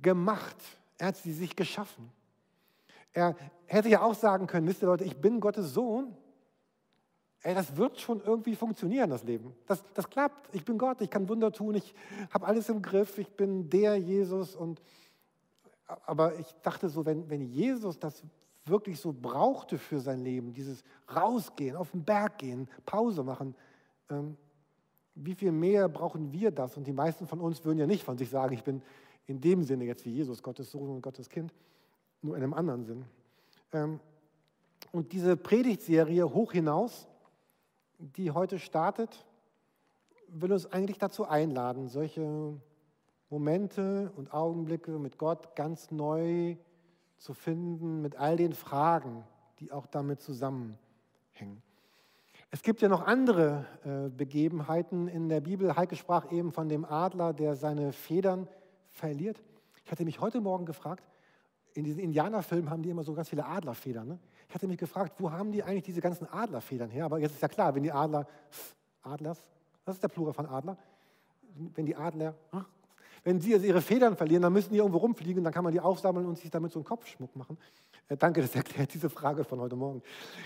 gemacht, 0.00 0.56
er 0.96 1.08
hat 1.08 1.16
sie 1.16 1.32
sich 1.32 1.54
geschaffen. 1.54 2.10
Er 3.12 3.36
hätte 3.66 3.90
ja 3.90 4.02
auch 4.02 4.14
sagen 4.14 4.46
können, 4.46 4.66
wisst 4.66 4.82
ihr 4.82 4.86
Leute, 4.86 5.04
ich 5.04 5.20
bin 5.20 5.40
Gottes 5.40 5.74
Sohn 5.74 6.16
Ey, 7.42 7.54
das 7.54 7.76
wird 7.76 7.98
schon 7.98 8.20
irgendwie 8.20 8.54
funktionieren, 8.54 9.08
das 9.08 9.24
Leben. 9.24 9.54
Das, 9.66 9.82
das 9.94 10.08
klappt. 10.10 10.54
Ich 10.54 10.64
bin 10.64 10.76
Gott, 10.76 11.00
ich 11.00 11.08
kann 11.08 11.28
Wunder 11.28 11.50
tun, 11.50 11.74
ich 11.74 11.94
habe 12.30 12.46
alles 12.46 12.68
im 12.68 12.82
Griff, 12.82 13.16
ich 13.16 13.30
bin 13.30 13.70
der 13.70 13.96
Jesus. 13.96 14.54
Und, 14.54 14.82
aber 16.04 16.38
ich 16.38 16.54
dachte 16.62 16.90
so, 16.90 17.06
wenn, 17.06 17.30
wenn 17.30 17.40
Jesus 17.40 17.98
das 17.98 18.22
wirklich 18.66 19.00
so 19.00 19.12
brauchte 19.12 19.78
für 19.78 20.00
sein 20.00 20.22
Leben, 20.22 20.52
dieses 20.52 20.84
Rausgehen, 21.14 21.76
auf 21.76 21.92
den 21.92 22.04
Berg 22.04 22.38
gehen, 22.38 22.68
Pause 22.84 23.22
machen, 23.22 23.54
ähm, 24.10 24.36
wie 25.14 25.34
viel 25.34 25.52
mehr 25.52 25.88
brauchen 25.88 26.32
wir 26.32 26.50
das? 26.50 26.76
Und 26.76 26.86
die 26.86 26.92
meisten 26.92 27.26
von 27.26 27.40
uns 27.40 27.64
würden 27.64 27.78
ja 27.78 27.86
nicht 27.86 28.04
von 28.04 28.18
sich 28.18 28.28
sagen, 28.28 28.54
ich 28.54 28.64
bin 28.64 28.82
in 29.26 29.40
dem 29.40 29.62
Sinne 29.62 29.84
jetzt 29.84 30.04
wie 30.04 30.10
Jesus, 30.10 30.42
Gottes 30.42 30.70
Sohn 30.70 30.90
und 30.90 31.02
Gottes 31.02 31.28
Kind, 31.28 31.54
nur 32.20 32.36
in 32.36 32.42
einem 32.42 32.54
anderen 32.54 32.84
Sinn. 32.84 33.04
Ähm, 33.72 33.98
und 34.92 35.12
diese 35.12 35.36
Predigtserie 35.36 36.32
hoch 36.32 36.52
hinaus, 36.52 37.06
die 38.00 38.30
heute 38.30 38.58
startet, 38.58 39.26
will 40.28 40.52
uns 40.52 40.66
eigentlich 40.66 40.98
dazu 40.98 41.26
einladen, 41.26 41.88
solche 41.88 42.58
Momente 43.28 44.12
und 44.16 44.32
Augenblicke 44.32 44.98
mit 44.98 45.18
Gott 45.18 45.54
ganz 45.54 45.90
neu 45.90 46.56
zu 47.18 47.34
finden, 47.34 48.00
mit 48.00 48.16
all 48.16 48.36
den 48.36 48.54
Fragen, 48.54 49.24
die 49.58 49.72
auch 49.72 49.86
damit 49.86 50.20
zusammenhängen. 50.20 51.62
Es 52.50 52.62
gibt 52.62 52.80
ja 52.80 52.88
noch 52.88 53.06
andere 53.06 53.66
äh, 53.84 54.08
Begebenheiten 54.08 55.06
in 55.06 55.28
der 55.28 55.40
Bibel. 55.40 55.76
Heike 55.76 55.94
sprach 55.94 56.32
eben 56.32 56.50
von 56.50 56.68
dem 56.68 56.84
Adler, 56.84 57.32
der 57.32 57.54
seine 57.54 57.92
Federn 57.92 58.48
verliert. 58.88 59.40
Ich 59.84 59.92
hatte 59.92 60.04
mich 60.04 60.20
heute 60.20 60.40
Morgen 60.40 60.66
gefragt, 60.66 61.04
in 61.74 61.84
diesen 61.84 62.00
Indianerfilmen 62.00 62.70
haben 62.70 62.82
die 62.82 62.90
immer 62.90 63.04
so 63.04 63.14
ganz 63.14 63.28
viele 63.28 63.44
Adlerfedern. 63.44 64.08
Ne? 64.08 64.18
Ich 64.50 64.54
hatte 64.54 64.66
mich 64.66 64.78
gefragt, 64.78 65.14
wo 65.18 65.30
haben 65.30 65.52
die 65.52 65.62
eigentlich 65.62 65.84
diese 65.84 66.00
ganzen 66.00 66.26
Adlerfedern 66.26 66.90
her? 66.90 67.04
Aber 67.04 67.20
jetzt 67.20 67.34
ist 67.34 67.40
ja 67.40 67.46
klar, 67.46 67.72
wenn 67.72 67.84
die 67.84 67.92
Adler, 67.92 68.26
Adlers, 69.00 69.38
was 69.84 69.94
ist 69.94 70.02
der 70.02 70.08
Plural 70.08 70.32
von 70.32 70.44
Adler? 70.46 70.76
Wenn 71.76 71.86
die 71.86 71.94
Adler, 71.94 72.34
hm? 72.50 72.64
wenn 73.22 73.40
sie 73.40 73.54
also 73.54 73.64
ihre 73.64 73.80
Federn 73.80 74.16
verlieren, 74.16 74.42
dann 74.42 74.52
müssen 74.52 74.72
die 74.72 74.78
irgendwo 74.78 74.98
rumfliegen, 74.98 75.44
dann 75.44 75.52
kann 75.52 75.62
man 75.62 75.72
die 75.72 75.78
aufsammeln 75.78 76.26
und 76.26 76.36
sich 76.36 76.50
damit 76.50 76.72
so 76.72 76.80
einen 76.80 76.84
Kopfschmuck 76.84 77.36
machen. 77.36 77.58
Äh, 78.08 78.16
danke, 78.16 78.40
das 78.40 78.52
erklärt 78.56 78.92
diese 78.92 79.08
Frage 79.08 79.44
von 79.44 79.60
heute 79.60 79.76
Morgen. 79.76 80.02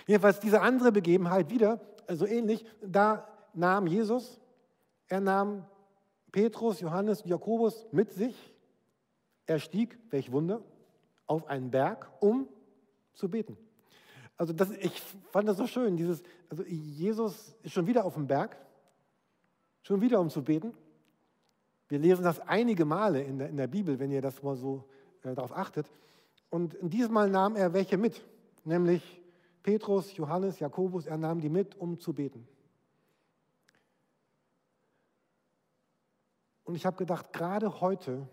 Jedenfalls 0.06 0.38
diese 0.38 0.60
andere 0.60 0.92
Begebenheit 0.92 1.48
wieder, 1.48 1.78
so 1.78 2.04
also 2.08 2.26
ähnlich, 2.26 2.66
da 2.82 3.26
nahm 3.54 3.86
Jesus, 3.86 4.38
er 5.08 5.20
nahm 5.20 5.64
Petrus, 6.30 6.80
Johannes 6.80 7.22
und 7.22 7.30
Jakobus 7.30 7.86
mit 7.90 8.12
sich. 8.12 8.52
Er 9.46 9.58
stieg, 9.58 9.98
welch 10.10 10.30
Wunder, 10.30 10.60
auf 11.26 11.46
einen 11.46 11.70
Berg, 11.70 12.10
um 12.20 12.46
zu 13.14 13.30
beten. 13.30 13.56
Also 14.36 14.52
das, 14.52 14.70
ich 14.70 15.00
fand 15.30 15.48
das 15.48 15.56
so 15.56 15.66
schön, 15.66 15.96
dieses, 15.96 16.22
also 16.48 16.64
Jesus 16.64 17.54
ist 17.62 17.72
schon 17.72 17.86
wieder 17.86 18.04
auf 18.04 18.14
dem 18.14 18.26
Berg, 18.26 18.56
schon 19.82 20.00
wieder 20.00 20.20
um 20.20 20.28
zu 20.28 20.42
beten. 20.42 20.74
Wir 21.88 21.98
lesen 21.98 22.24
das 22.24 22.40
einige 22.40 22.84
Male 22.84 23.22
in 23.22 23.38
der, 23.38 23.48
in 23.48 23.56
der 23.56 23.68
Bibel, 23.68 23.98
wenn 23.98 24.10
ihr 24.10 24.22
das 24.22 24.42
mal 24.42 24.56
so 24.56 24.84
äh, 25.22 25.34
darauf 25.34 25.52
achtet. 25.52 25.86
Und 26.50 26.76
diesmal 26.80 27.30
nahm 27.30 27.56
er 27.56 27.72
welche 27.72 27.96
mit, 27.96 28.24
nämlich 28.64 29.22
Petrus, 29.62 30.16
Johannes, 30.16 30.58
Jakobus, 30.58 31.06
er 31.06 31.18
nahm 31.18 31.40
die 31.40 31.48
mit, 31.48 31.76
um 31.76 31.98
zu 31.98 32.12
beten. 32.12 32.46
Und 36.64 36.74
ich 36.74 36.86
habe 36.86 36.96
gedacht, 36.96 37.32
gerade 37.32 37.80
heute, 37.80 38.26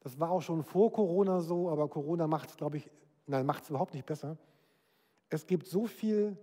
das 0.00 0.20
war 0.20 0.30
auch 0.30 0.42
schon 0.42 0.62
vor 0.62 0.92
Corona 0.92 1.40
so, 1.40 1.70
aber 1.70 1.88
Corona 1.88 2.26
macht 2.26 2.50
es, 2.50 2.56
glaube 2.56 2.76
ich, 2.76 2.90
nein, 3.26 3.46
macht 3.46 3.64
es 3.64 3.70
überhaupt 3.70 3.94
nicht 3.94 4.06
besser. 4.06 4.36
Es 5.32 5.46
gibt 5.46 5.66
so 5.66 5.86
viel 5.86 6.36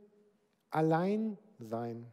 Alleinsein. 0.72 2.08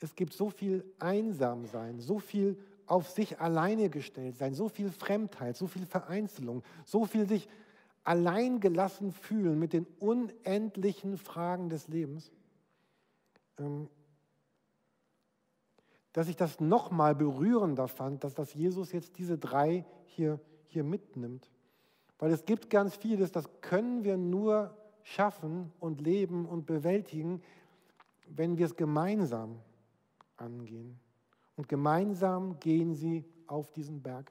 Es 0.00 0.14
gibt 0.14 0.34
so 0.34 0.50
viel 0.50 0.84
Einsamsein, 0.98 1.98
so 1.98 2.18
viel 2.18 2.58
auf 2.84 3.08
sich 3.08 3.40
alleine 3.40 3.88
gestellt 3.88 4.36
sein, 4.36 4.52
so 4.52 4.68
viel 4.68 4.90
Fremdheit, 4.90 5.56
so 5.56 5.66
viel 5.66 5.86
Vereinzelung, 5.86 6.62
so 6.84 7.06
viel 7.06 7.26
sich 7.26 7.48
alleingelassen 8.04 9.12
fühlen 9.12 9.58
mit 9.58 9.72
den 9.72 9.86
unendlichen 9.98 11.16
Fragen 11.16 11.70
des 11.70 11.88
Lebens, 11.88 12.30
ähm, 13.56 13.88
dass 16.12 16.28
ich 16.28 16.36
das 16.36 16.60
nochmal 16.60 17.14
berührender 17.14 17.88
fand, 17.88 18.24
dass 18.24 18.34
das 18.34 18.52
Jesus 18.52 18.92
jetzt 18.92 19.16
diese 19.16 19.38
drei 19.38 19.86
hier, 20.04 20.38
hier 20.66 20.84
mitnimmt 20.84 21.50
Weil 22.18 22.30
es 22.30 22.44
gibt 22.44 22.68
ganz 22.68 22.94
vieles, 22.94 23.32
das 23.32 23.48
können 23.62 24.04
wir 24.04 24.18
nur 24.18 24.76
schaffen 25.02 25.72
und 25.80 26.00
leben 26.00 26.46
und 26.46 26.66
bewältigen, 26.66 27.42
wenn 28.28 28.58
wir 28.58 28.66
es 28.66 28.76
gemeinsam 28.76 29.58
angehen. 30.36 30.98
Und 31.56 31.68
gemeinsam 31.68 32.58
gehen 32.60 32.94
sie 32.94 33.24
auf 33.46 33.70
diesen 33.72 34.02
Berg. 34.02 34.30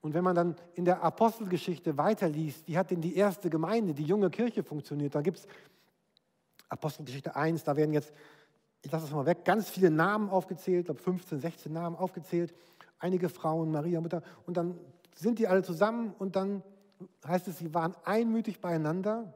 Und 0.00 0.12
wenn 0.14 0.24
man 0.24 0.34
dann 0.34 0.56
in 0.74 0.84
der 0.84 1.02
Apostelgeschichte 1.02 1.96
weiterliest, 1.96 2.66
wie 2.68 2.76
hat 2.76 2.90
denn 2.90 3.00
die 3.00 3.16
erste 3.16 3.48
Gemeinde, 3.48 3.94
die 3.94 4.04
junge 4.04 4.30
Kirche 4.30 4.62
funktioniert, 4.62 5.14
da 5.14 5.22
gibt 5.22 5.38
es 5.38 5.46
Apostelgeschichte 6.68 7.34
1, 7.36 7.64
da 7.64 7.76
werden 7.76 7.92
jetzt, 7.92 8.12
ich 8.82 8.90
lasse 8.90 9.06
es 9.06 9.12
mal 9.12 9.24
weg, 9.26 9.44
ganz 9.44 9.70
viele 9.70 9.90
Namen 9.90 10.28
aufgezählt, 10.28 10.80
ich 10.80 10.84
glaube 10.86 11.00
15, 11.00 11.40
16 11.40 11.72
Namen 11.72 11.96
aufgezählt, 11.96 12.52
einige 12.98 13.28
Frauen, 13.28 13.70
Maria, 13.70 14.00
Mutter, 14.00 14.22
und 14.46 14.56
dann 14.56 14.78
sind 15.14 15.38
die 15.38 15.46
alle 15.46 15.62
zusammen 15.62 16.14
und 16.18 16.36
dann 16.36 16.62
heißt 17.26 17.48
es, 17.48 17.58
sie 17.58 17.72
waren 17.72 17.94
einmütig 18.04 18.60
beieinander 18.60 19.32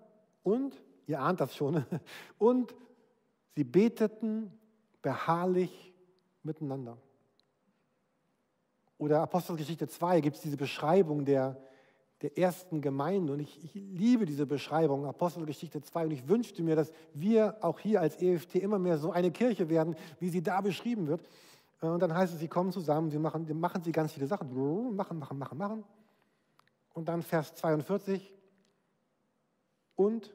und, 0.48 0.82
ihr 1.06 1.20
ahnt 1.20 1.40
das 1.40 1.54
schon, 1.54 1.84
und 2.38 2.74
sie 3.54 3.64
beteten 3.64 4.52
beharrlich 5.02 5.92
miteinander. 6.42 6.96
Oder 8.96 9.20
Apostelgeschichte 9.22 9.86
2 9.86 10.20
gibt 10.20 10.36
es 10.36 10.42
diese 10.42 10.56
Beschreibung 10.56 11.24
der, 11.24 11.60
der 12.22 12.36
ersten 12.36 12.80
Gemeinde. 12.80 13.32
Und 13.32 13.40
ich, 13.40 13.62
ich, 13.62 13.74
liebe 13.74 14.26
diese 14.26 14.44
Beschreibung, 14.44 15.06
Apostelgeschichte 15.06 15.80
2. 15.80 16.06
Und 16.06 16.10
ich 16.10 16.26
wünschte 16.26 16.62
mir, 16.64 16.74
dass 16.74 16.92
wir 17.14 17.56
auch 17.60 17.78
hier 17.78 18.00
als 18.00 18.20
EFT 18.20 18.56
immer 18.56 18.80
mehr 18.80 18.98
so 18.98 19.12
eine 19.12 19.30
Kirche 19.30 19.68
werden, 19.68 19.94
wie 20.18 20.30
sie 20.30 20.42
da 20.42 20.60
beschrieben 20.60 21.06
wird. 21.06 21.20
Äh, 21.80 21.86
und 21.86 22.00
dann 22.00 22.12
heißt 22.12 22.34
es, 22.34 22.40
sie 22.40 22.48
kommen 22.48 22.72
zusammen, 22.72 23.10
sie 23.10 23.20
machen, 23.20 23.46
machen 23.60 23.84
sie 23.84 23.92
ganz 23.92 24.12
viele 24.12 24.26
Sachen, 24.26 24.96
machen, 24.96 25.18
machen, 25.18 25.38
machen, 25.38 25.58
machen. 25.58 25.84
Und 26.92 27.08
dann 27.08 27.22
Vers 27.22 27.54
42, 27.54 28.34
und 29.98 30.32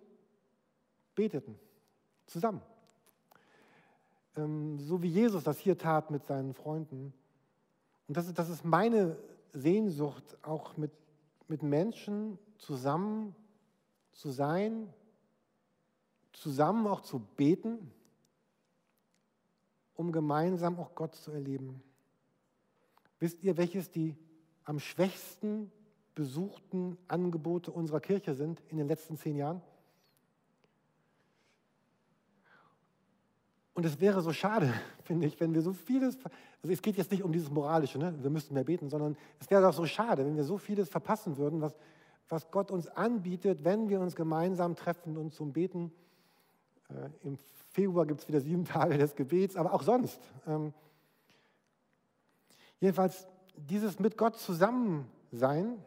beteten 1.16 1.58
zusammen. 2.26 2.62
Ähm, 4.36 4.80
so 4.80 5.02
wie 5.02 5.10
Jesus 5.10 5.44
das 5.44 5.60
hier 5.60 5.78
tat 5.78 6.12
mit 6.12 6.26
seinen 6.26 6.54
Freunden. 6.54 7.14
Und 8.08 8.18
das 8.18 8.28
ist, 8.28 8.38
das 8.38 8.50
ist 8.50 8.66
meine 8.66 9.18
Sehnsucht, 9.52 10.38
auch 10.42 10.78
mit, 10.78 10.92
mit 11.48 11.64
Menschen 11.64 12.40
zusammen 12.58 13.36
zu 14.12 14.32
sein, 14.32 14.92
zusammen 16.32 16.88
auch 16.88 17.02
zu 17.02 17.20
beten, 17.20 17.92
um 19.96 20.12
gemeinsam 20.12 20.80
auch 20.80 20.96
Gott 20.96 21.16
zu 21.16 21.32
erleben. 21.32 21.82
Wisst 23.20 23.44
ihr, 23.44 23.58
welches 23.58 23.92
die 23.92 24.18
am 24.64 24.80
schwächsten 24.80 25.72
besuchten 26.16 26.98
Angebote 27.08 27.72
unserer 27.72 28.00
Kirche 28.00 28.34
sind 28.34 28.62
in 28.70 28.78
den 28.78 28.88
letzten 28.88 29.18
zehn 29.18 29.36
Jahren? 29.36 29.62
Und 33.74 33.86
es 33.86 34.00
wäre 34.00 34.22
so 34.22 34.32
schade, 34.32 34.74
finde 35.04 35.28
ich, 35.28 35.40
wenn 35.40 35.54
wir 35.54 35.62
so 35.62 35.74
vieles, 35.74 36.18
also 36.62 36.72
es 36.72 36.82
geht 36.82 36.98
jetzt 36.98 37.12
nicht 37.12 37.24
um 37.24 37.32
dieses 37.32 37.50
Moralische, 37.50 37.98
ne? 37.98 38.14
wir 38.22 38.30
müssten 38.30 38.54
mehr 38.54 38.64
beten, 38.64 38.90
sondern 38.90 39.18
es 39.40 39.50
wäre 39.50 39.62
doch 39.62 39.74
so 39.74 39.86
schade, 39.86 40.26
wenn 40.26 40.36
wir 40.36 40.44
so 40.44 40.58
vieles 40.58 40.90
verpassen 40.90 41.38
würden, 41.38 41.62
was, 41.62 41.76
was 42.30 42.50
Gott 42.52 42.72
uns 42.72 42.88
anbietet, 42.88 43.64
wenn 43.64 43.90
wir 43.90 44.00
uns 44.00 44.16
gemeinsam 44.16 44.76
treffen 44.76 45.18
und 45.18 45.34
zum 45.34 45.54
Beten. 45.54 45.92
Äh, 46.90 47.10
Im 47.28 47.38
Februar 47.72 48.06
gibt 48.06 48.22
es 48.22 48.28
wieder 48.28 48.42
sieben 48.42 48.66
Tage 48.66 48.98
des 48.98 49.16
Gebets, 49.16 49.56
aber 49.56 49.74
auch 49.74 49.84
sonst. 49.84 50.22
Ähm, 50.46 50.74
jedenfalls, 52.80 53.28
dieses 53.56 54.00
mit 54.00 54.18
Gott 54.18 54.38
zusammen 54.38 55.08
sein, 55.32 55.78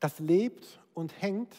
das 0.00 0.18
lebt 0.18 0.80
und 0.92 1.20
hängt 1.20 1.54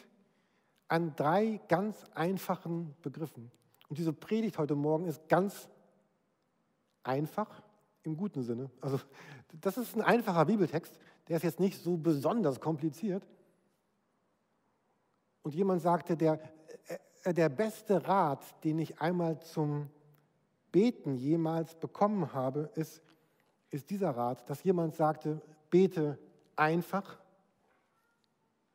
an 0.88 1.16
drei 1.16 1.60
ganz 1.68 2.06
einfachen 2.14 2.96
Begriffen. 3.02 3.52
Und 3.88 3.98
diese 3.98 4.14
Predigt 4.14 4.58
heute 4.58 4.76
Morgen 4.76 5.06
ist 5.06 5.28
ganz 5.30 5.70
einfach 7.04 7.64
im 8.04 8.18
guten 8.18 8.44
Sinne. 8.44 8.70
Also 8.82 9.00
das 9.62 9.78
ist 9.78 9.96
ein 9.96 10.02
einfacher 10.02 10.46
Bibeltext, 10.46 11.00
der 11.28 11.38
ist 11.38 11.44
jetzt 11.44 11.60
nicht 11.60 11.82
so 11.82 11.98
besonders 11.98 12.60
kompliziert. 12.60 13.28
Und 15.42 15.56
jemand 15.56 15.82
sagte, 15.82 16.18
der, 16.18 16.40
äh, 17.24 17.34
der 17.34 17.50
beste 17.50 18.06
Rat, 18.08 18.64
den 18.64 18.80
ich 18.80 19.00
einmal 19.00 19.40
zum 19.40 19.90
Beten 20.72 21.16
jemals 21.16 21.76
bekommen 21.76 22.34
habe, 22.34 22.70
ist, 22.76 23.02
ist 23.70 23.90
dieser 23.90 24.12
Rat, 24.12 24.50
dass 24.50 24.64
jemand 24.64 24.96
sagte, 24.96 25.42
bete 25.70 26.18
einfach, 26.56 27.20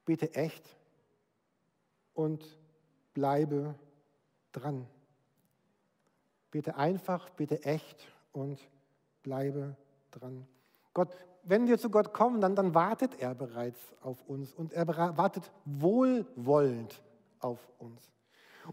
bete 0.04 0.35
echt 0.35 0.76
und 2.14 2.59
bleibe 3.14 3.75
dran. 4.52 4.87
Bete 6.52 6.76
einfach, 6.76 7.30
bete 7.30 7.64
echt 7.64 8.06
und 8.30 8.61
bleibe 9.23 9.75
dran. 10.12 10.47
Gott, 10.94 11.09
wenn 11.42 11.66
wir 11.66 11.78
zu 11.78 11.90
Gott 11.90 12.12
kommen, 12.12 12.40
dann, 12.40 12.54
dann 12.54 12.75
wartet 12.75 13.18
er 13.21 13.35
bereits 13.35 13.80
auf 14.02 14.23
uns 14.28 14.52
und 14.54 14.73
er 14.73 14.87
wartet 14.87 15.50
wohlwollend 15.64 17.02
auf 17.40 17.59
uns. 17.78 18.12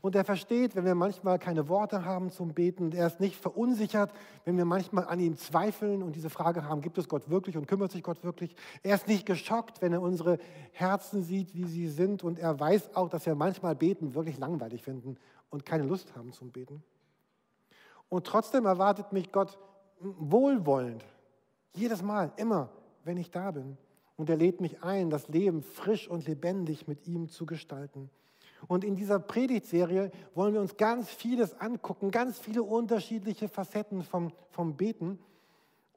Und 0.01 0.15
er 0.15 0.23
versteht, 0.23 0.75
wenn 0.75 0.85
wir 0.85 0.93
manchmal 0.93 1.39
keine 1.39 1.67
Worte 1.67 2.05
haben 2.05 2.29
zum 2.29 2.53
Beten. 2.53 2.91
Er 2.91 3.07
ist 3.07 3.19
nicht 3.19 3.37
verunsichert, 3.37 4.11
wenn 4.45 4.55
wir 4.55 4.65
manchmal 4.65 5.05
an 5.05 5.19
ihm 5.19 5.35
zweifeln 5.35 6.03
und 6.03 6.15
diese 6.15 6.29
Frage 6.29 6.65
haben, 6.65 6.81
gibt 6.81 6.99
es 6.99 7.07
Gott 7.07 7.29
wirklich 7.29 7.57
und 7.57 7.65
kümmert 7.65 7.91
sich 7.91 8.03
Gott 8.03 8.23
wirklich. 8.23 8.55
Er 8.83 8.93
ist 8.93 9.07
nicht 9.07 9.25
geschockt, 9.25 9.81
wenn 9.81 9.93
er 9.93 10.01
unsere 10.01 10.37
Herzen 10.73 11.23
sieht, 11.23 11.55
wie 11.55 11.65
sie 11.65 11.87
sind. 11.87 12.23
Und 12.23 12.37
er 12.37 12.59
weiß 12.59 12.95
auch, 12.95 13.09
dass 13.09 13.25
wir 13.25 13.33
manchmal 13.33 13.75
Beten 13.75 14.13
wirklich 14.13 14.37
langweilig 14.37 14.83
finden 14.83 15.17
und 15.49 15.65
keine 15.65 15.85
Lust 15.85 16.15
haben 16.15 16.33
zum 16.33 16.51
Beten. 16.51 16.83
Und 18.09 18.25
trotzdem 18.25 18.65
erwartet 18.65 19.13
mich 19.13 19.31
Gott 19.31 19.57
wohlwollend. 19.99 21.05
Jedes 21.75 22.01
Mal, 22.01 22.31
immer, 22.37 22.69
wenn 23.03 23.17
ich 23.17 23.31
da 23.31 23.51
bin. 23.51 23.77
Und 24.17 24.29
er 24.29 24.35
lädt 24.35 24.59
mich 24.59 24.83
ein, 24.83 25.09
das 25.09 25.27
Leben 25.29 25.61
frisch 25.61 26.09
und 26.09 26.27
lebendig 26.27 26.87
mit 26.87 27.07
ihm 27.07 27.29
zu 27.29 27.45
gestalten. 27.45 28.09
Und 28.67 28.83
in 28.83 28.95
dieser 28.95 29.19
Predigtserie 29.19 30.11
wollen 30.35 30.53
wir 30.53 30.61
uns 30.61 30.75
ganz 30.75 31.09
vieles 31.09 31.59
angucken, 31.59 32.11
ganz 32.11 32.37
viele 32.37 32.63
unterschiedliche 32.63 33.47
Facetten 33.47 34.03
vom, 34.03 34.33
vom 34.49 34.75
Beten. 34.75 35.19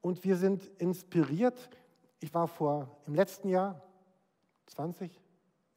Und 0.01 0.23
wir 0.25 0.37
sind 0.37 0.63
inspiriert. 0.79 1.71
Ich 2.21 2.33
war 2.33 2.47
vor 2.47 2.89
im 3.07 3.15
letzten 3.15 3.49
Jahr, 3.49 3.83
20, 4.67 5.11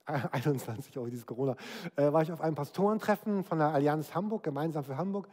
21, 0.06 0.98
oh, 1.00 1.08
dieses 1.08 1.26
Corona, 1.26 1.56
äh, 1.96 2.14
war 2.14 2.22
ich 2.22 2.32
auf 2.32 2.42
einem 2.42 2.56
Pastorentreffen 2.56 3.44
von 3.44 3.58
der 3.58 3.70
Allianz 3.70 4.14
Hamburg, 4.14 4.44
gemeinsam 4.44 4.84
für 4.84 4.98
Hamburg. 4.98 5.28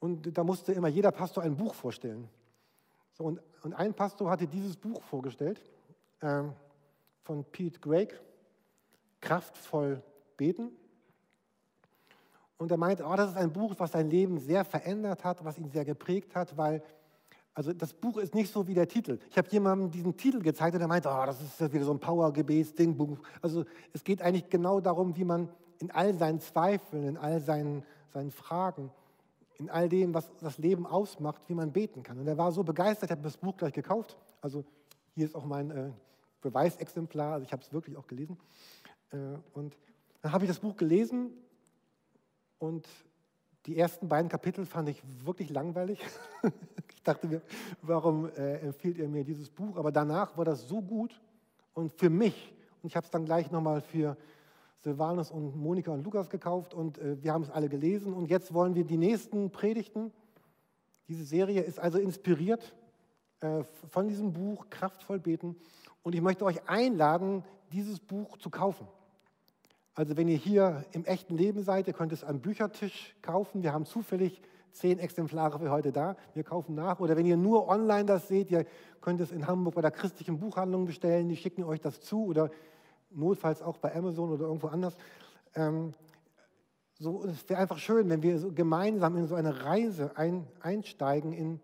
Und 0.00 0.36
da 0.36 0.42
musste 0.42 0.72
immer 0.72 0.88
jeder 0.88 1.12
Pastor 1.12 1.42
ein 1.42 1.56
Buch 1.56 1.74
vorstellen. 1.74 2.28
So, 3.12 3.24
und, 3.24 3.40
und 3.62 3.74
ein 3.74 3.94
Pastor 3.94 4.30
hatte 4.30 4.46
dieses 4.46 4.76
Buch 4.76 5.02
vorgestellt 5.02 5.60
äh, 6.20 6.42
von 7.22 7.44
Pete 7.44 7.78
Greig, 7.78 8.18
Kraftvoll 9.20 10.02
beten. 10.36 10.70
Und 12.56 12.70
er 12.70 12.78
meinte, 12.78 13.04
oh, 13.04 13.14
das 13.14 13.30
ist 13.30 13.36
ein 13.36 13.52
Buch, 13.52 13.74
was 13.78 13.92
sein 13.92 14.10
Leben 14.10 14.38
sehr 14.38 14.64
verändert 14.64 15.24
hat, 15.24 15.44
was 15.44 15.58
ihn 15.58 15.70
sehr 15.70 15.84
geprägt 15.84 16.34
hat, 16.34 16.56
weil 16.56 16.82
also 17.52 17.72
das 17.72 17.92
Buch 17.92 18.16
ist 18.16 18.34
nicht 18.34 18.52
so 18.52 18.66
wie 18.68 18.74
der 18.74 18.88
Titel. 18.88 19.18
Ich 19.28 19.36
habe 19.36 19.48
jemandem 19.50 19.90
diesen 19.90 20.16
Titel 20.16 20.40
gezeigt 20.40 20.74
und 20.74 20.80
er 20.80 20.88
meinte, 20.88 21.08
oh, 21.08 21.26
das 21.26 21.40
ist 21.42 21.72
wieder 21.72 21.84
so 21.84 21.92
ein 21.92 21.98
Power-Gebets-Ding. 21.98 23.18
Also 23.42 23.64
es 23.92 24.04
geht 24.04 24.22
eigentlich 24.22 24.48
genau 24.48 24.80
darum, 24.80 25.16
wie 25.16 25.24
man 25.24 25.48
in 25.78 25.90
all 25.90 26.14
seinen 26.14 26.40
Zweifeln, 26.40 27.06
in 27.06 27.16
all 27.16 27.40
seinen, 27.40 27.82
seinen 28.12 28.30
Fragen, 28.30 28.90
in 29.60 29.68
all 29.68 29.88
dem, 29.88 30.14
was 30.14 30.32
das 30.40 30.56
Leben 30.56 30.86
ausmacht, 30.86 31.42
wie 31.46 31.54
man 31.54 31.70
beten 31.70 32.02
kann. 32.02 32.18
Und 32.18 32.26
er 32.26 32.38
war 32.38 32.50
so 32.50 32.64
begeistert, 32.64 33.10
er 33.10 33.18
hat 33.18 33.24
das 33.24 33.36
Buch 33.36 33.56
gleich 33.58 33.74
gekauft. 33.74 34.16
Also 34.40 34.64
hier 35.14 35.26
ist 35.26 35.34
auch 35.34 35.44
mein 35.44 35.70
äh, 35.70 35.90
Beweisexemplar, 36.40 37.34
also 37.34 37.44
ich 37.44 37.52
habe 37.52 37.62
es 37.62 37.72
wirklich 37.72 37.96
auch 37.98 38.06
gelesen. 38.06 38.38
Äh, 39.12 39.16
und 39.52 39.76
dann 40.22 40.32
habe 40.32 40.44
ich 40.44 40.50
das 40.50 40.60
Buch 40.60 40.76
gelesen 40.76 41.30
und 42.58 42.88
die 43.66 43.76
ersten 43.76 44.08
beiden 44.08 44.30
Kapitel 44.30 44.64
fand 44.64 44.88
ich 44.88 45.02
wirklich 45.24 45.50
langweilig. 45.50 46.00
ich 46.88 47.02
dachte 47.02 47.26
mir, 47.26 47.42
warum 47.82 48.30
äh, 48.30 48.60
empfiehlt 48.60 48.98
er 48.98 49.08
mir 49.08 49.24
dieses 49.24 49.50
Buch? 49.50 49.76
Aber 49.76 49.92
danach 49.92 50.38
war 50.38 50.46
das 50.46 50.66
so 50.66 50.80
gut 50.80 51.20
und 51.74 51.92
für 51.92 52.08
mich, 52.08 52.54
und 52.82 52.88
ich 52.88 52.96
habe 52.96 53.04
es 53.04 53.10
dann 53.10 53.26
gleich 53.26 53.50
nochmal 53.50 53.82
für 53.82 54.16
Silvanus 54.82 55.30
und 55.30 55.56
Monika 55.56 55.90
und 55.92 56.04
Lukas 56.04 56.30
gekauft 56.30 56.72
und 56.72 56.98
äh, 56.98 57.22
wir 57.22 57.32
haben 57.32 57.42
es 57.42 57.50
alle 57.50 57.68
gelesen. 57.68 58.14
Und 58.14 58.30
jetzt 58.30 58.54
wollen 58.54 58.74
wir 58.74 58.84
die 58.84 58.96
nächsten 58.96 59.50
Predigten. 59.50 60.12
Diese 61.08 61.24
Serie 61.24 61.62
ist 61.62 61.78
also 61.78 61.98
inspiriert 61.98 62.74
äh, 63.40 63.62
von 63.90 64.08
diesem 64.08 64.32
Buch 64.32 64.70
Kraftvoll 64.70 65.18
beten. 65.18 65.56
Und 66.02 66.14
ich 66.14 66.22
möchte 66.22 66.44
euch 66.44 66.68
einladen, 66.68 67.44
dieses 67.72 68.00
Buch 68.00 68.38
zu 68.38 68.48
kaufen. 68.48 68.88
Also 69.94 70.16
wenn 70.16 70.28
ihr 70.28 70.36
hier 70.38 70.84
im 70.92 71.04
echten 71.04 71.36
Leben 71.36 71.62
seid, 71.62 71.86
ihr 71.86 71.92
könnt 71.92 72.12
es 72.12 72.24
am 72.24 72.40
Büchertisch 72.40 73.14
kaufen. 73.20 73.62
Wir 73.62 73.74
haben 73.74 73.84
zufällig 73.84 74.40
zehn 74.72 74.98
Exemplare 74.98 75.58
für 75.58 75.70
heute 75.70 75.92
da. 75.92 76.16
Wir 76.32 76.44
kaufen 76.44 76.74
nach. 76.74 77.00
Oder 77.00 77.16
wenn 77.16 77.26
ihr 77.26 77.36
nur 77.36 77.68
online 77.68 78.06
das 78.06 78.28
seht, 78.28 78.50
ihr 78.50 78.64
könnt 79.00 79.20
es 79.20 79.30
in 79.30 79.46
Hamburg 79.46 79.74
bei 79.74 79.82
der 79.82 79.90
christlichen 79.90 80.38
Buchhandlung 80.38 80.86
bestellen. 80.86 81.28
Die 81.28 81.36
schicken 81.36 81.64
euch 81.64 81.80
das 81.80 82.00
zu. 82.00 82.24
Oder 82.24 82.50
notfalls 83.10 83.62
auch 83.62 83.78
bei 83.78 83.94
Amazon 83.94 84.30
oder 84.30 84.44
irgendwo 84.44 84.68
anders. 84.68 84.96
Ähm, 85.54 85.94
so, 86.98 87.24
es 87.24 87.48
wäre 87.48 87.60
einfach 87.60 87.78
schön, 87.78 88.08
wenn 88.10 88.22
wir 88.22 88.38
so 88.38 88.52
gemeinsam 88.52 89.16
in 89.16 89.26
so 89.26 89.34
eine 89.34 89.64
Reise 89.64 90.16
ein, 90.16 90.46
einsteigen 90.60 91.32
in 91.32 91.60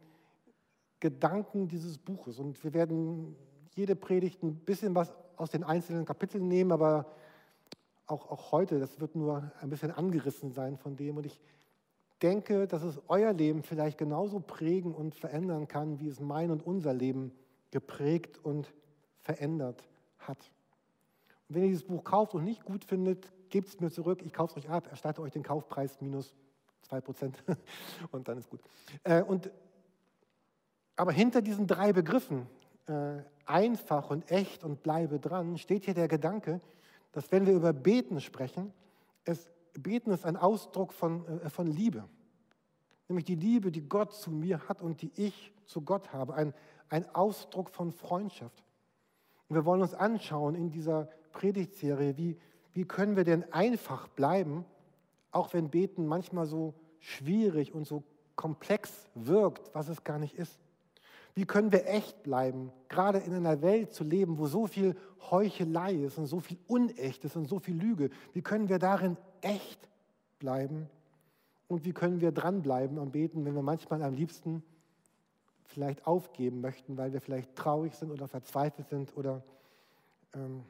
Gedanken 1.01 1.69
dieses 1.69 1.99
Buches. 1.99 2.39
Und 2.39 2.63
wir 2.65 2.73
werden 2.73 3.37
jede 3.75 3.95
Predigt 3.95 4.43
ein 4.43 4.57
bisschen 4.57 4.95
was 4.95 5.15
aus 5.37 5.51
den 5.51 5.63
einzelnen 5.63 6.07
Kapiteln 6.07 6.49
nehmen, 6.49 6.73
aber 6.73 7.07
auch, 8.07 8.31
auch 8.31 8.53
heute, 8.53 8.81
das 8.81 9.01
wird 9.01 9.15
nur 9.15 9.53
ein 9.61 9.69
bisschen 9.69 9.91
angerissen 9.91 10.53
sein 10.53 10.79
von 10.79 10.97
dem. 10.97 11.19
Und 11.19 11.27
ich 11.27 11.39
denke, 12.23 12.67
dass 12.67 12.83
es 12.83 12.99
euer 13.09 13.33
Leben 13.33 13.63
vielleicht 13.63 13.99
genauso 13.99 14.41
prägen 14.41 14.95
und 14.95 15.15
verändern 15.15 15.69
kann, 15.69 16.01
wie 16.01 16.09
es 16.09 16.21
mein 16.21 16.51
und 16.51 16.65
unser 16.67 16.95
Leben 16.95 17.33
geprägt 17.71 18.43
und 18.43 18.73
verändert 19.19 19.87
hat. 20.19 20.39
Wenn 21.49 21.63
ihr 21.63 21.69
dieses 21.69 21.85
Buch 21.85 22.03
kauft 22.05 22.35
und 22.35 22.45
nicht 22.45 22.65
gut 22.65 22.85
findet, 22.85 23.31
gebt 23.51 23.69
es 23.69 23.81
mir 23.81 23.91
zurück, 23.91 24.23
ich 24.25 24.33
kaufe 24.33 24.59
es 24.59 24.65
euch 24.65 24.71
ab, 24.71 24.89
erstatte 24.89 25.23
euch 25.23 25.33
den 25.33 25.43
Kaufpreis 25.43 26.01
minus 26.01 26.35
2% 26.91 27.33
und 28.11 28.29
dann 28.29 28.39
ist 28.39 28.51
gut. 28.51 28.61
Äh, 29.05 29.23
und, 29.23 29.51
aber 30.97 31.13
hinter 31.13 31.43
diesen 31.43 31.67
drei 31.67 31.93
Begriffen, 31.93 32.47
äh, 32.87 33.23
einfach 33.45 34.11
und 34.11 34.31
echt 34.31 34.65
und 34.65 34.83
bleibe 34.83 35.21
dran, 35.21 35.59
steht 35.59 35.85
hier 35.85 35.95
der 35.95 36.09
Gedanke, 36.09 36.61
dass 37.13 37.31
wenn 37.33 37.47
wir 37.47 37.55
über 37.55 37.73
Beten 37.73 38.21
sprechen, 38.21 38.73
es, 39.25 39.49
Beten 39.73 40.11
ist 40.11 40.25
ein 40.25 40.37
Ausdruck 40.37 40.93
von, 40.93 41.27
äh, 41.41 41.51
von 41.51 41.67
Liebe. 41.67 42.05
Nämlich 43.09 43.25
die 43.25 43.37
Liebe, 43.37 43.71
die 43.71 43.89
Gott 43.89 44.13
zu 44.13 44.31
mir 44.31 44.69
hat 44.69 44.83
und 44.83 45.03
die 45.03 45.13
ich 45.15 45.53
zu 45.65 45.83
Gott 45.83 46.13
habe. 46.13 46.35
Ein, 46.35 46.55
ein 46.89 47.13
Ausdruck 47.15 47.71
von 47.71 47.93
Freundschaft. 47.93 48.65
Und 49.49 49.55
wir 49.57 49.65
wollen 49.65 49.83
uns 49.83 49.95
anschauen 49.95 50.57
in 50.57 50.71
dieser 50.71 51.09
Predigtserie, 51.37 52.17
wie, 52.17 52.39
wie 52.73 52.87
können 52.87 53.15
wir 53.15 53.25
denn 53.25 53.53
einfach 53.53 54.09
bleiben, 54.09 54.65
auch 55.33 55.53
wenn 55.53 55.69
Beten 55.69 56.07
manchmal 56.07 56.47
so 56.47 56.73
schwierig 56.99 57.75
und 57.75 57.87
so 57.87 58.03
komplex 58.37 58.91
wirkt, 59.15 59.75
was 59.75 59.89
es 59.89 60.03
gar 60.03 60.19
nicht 60.19 60.35
ist. 60.35 60.59
Wie 61.35 61.45
können 61.45 61.73
wir 61.73 61.87
echt 61.87 62.23
bleiben, 62.23 62.73
gerade 62.89 63.19
in 63.19 63.35
einer 63.35 63.61
Welt 63.61 63.93
zu 63.93 64.03
leben, 64.03 64.39
wo 64.39 64.47
so 64.47 64.67
viel 64.67 64.97
Heuchelei 65.31 65.93
ist 65.93 66.17
und 66.17 66.25
so 66.25 66.41
viel 66.41 66.57
Unecht 66.69 67.23
ist 67.27 67.37
und 67.37 67.47
so 67.47 67.59
viel 67.59 67.77
Lüge? 67.77 68.09
Wie 68.33 68.41
können 68.41 68.71
wir 68.71 68.79
darin 68.79 69.19
echt 69.43 69.91
bleiben? 70.39 70.89
Und 71.69 71.85
wie 71.85 71.93
können 71.93 72.23
wir 72.23 72.33
dranbleiben 72.33 72.99
am 72.99 73.11
Beten, 73.11 73.45
wenn 73.45 73.55
wir 73.55 73.63
manchmal 73.63 74.03
am 74.03 74.15
liebsten 74.15 74.63
vielleicht 75.65 76.07
aufgeben 76.07 76.63
möchten, 76.63 76.97
weil 76.97 77.13
wir 77.13 77.21
vielleicht 77.21 77.55
traurig 77.57 77.95
sind 77.95 78.11
oder 78.11 78.27
verzweifelt 78.27 78.89
sind 78.89 79.15
oder 79.19 79.43
ähm, 80.35 80.63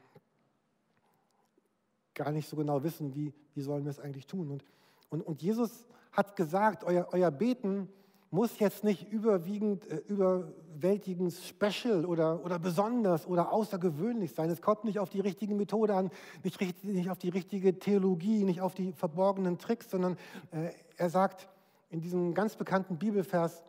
gar 2.16 2.32
nicht 2.32 2.48
so 2.48 2.56
genau 2.56 2.82
wissen, 2.82 3.14
wie, 3.14 3.32
wie 3.54 3.62
sollen 3.62 3.84
wir 3.84 3.90
es 3.90 4.00
eigentlich 4.00 4.26
tun. 4.26 4.50
Und, 4.50 4.64
und, 5.10 5.22
und 5.22 5.42
Jesus 5.42 5.86
hat 6.10 6.34
gesagt, 6.34 6.82
euer, 6.82 7.06
euer 7.12 7.30
Beten 7.30 7.88
muss 8.30 8.58
jetzt 8.58 8.82
nicht 8.82 9.10
überwiegend, 9.12 9.86
äh, 9.88 9.98
überwältigend 10.08 11.32
special 11.32 12.04
oder, 12.04 12.44
oder 12.44 12.58
besonders 12.58 13.26
oder 13.26 13.52
außergewöhnlich 13.52 14.32
sein. 14.32 14.50
Es 14.50 14.60
kommt 14.60 14.84
nicht 14.84 14.98
auf 14.98 15.10
die 15.10 15.20
richtige 15.20 15.54
Methode 15.54 15.94
an, 15.94 16.10
nicht, 16.42 16.84
nicht 16.84 17.10
auf 17.10 17.18
die 17.18 17.28
richtige 17.28 17.78
Theologie, 17.78 18.44
nicht 18.44 18.60
auf 18.60 18.74
die 18.74 18.92
verborgenen 18.92 19.58
Tricks, 19.58 19.90
sondern 19.90 20.16
äh, 20.50 20.70
er 20.96 21.10
sagt 21.10 21.48
in 21.90 22.00
diesem 22.00 22.34
ganz 22.34 22.56
bekannten 22.56 22.98
Bibelvers, 22.98 23.62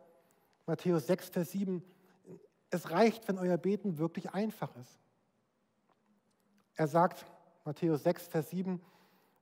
Matthäus 0.66 1.06
6, 1.08 1.30
Vers 1.30 1.52
7, 1.52 1.84
es 2.70 2.92
reicht, 2.92 3.28
wenn 3.28 3.38
euer 3.38 3.58
Beten 3.58 3.98
wirklich 3.98 4.32
einfach 4.32 4.76
ist. 4.76 5.00
Er 6.76 6.88
sagt, 6.88 7.26
Matthäus 7.68 8.02
6, 8.04 8.28
Vers 8.30 8.50
7, 8.50 8.82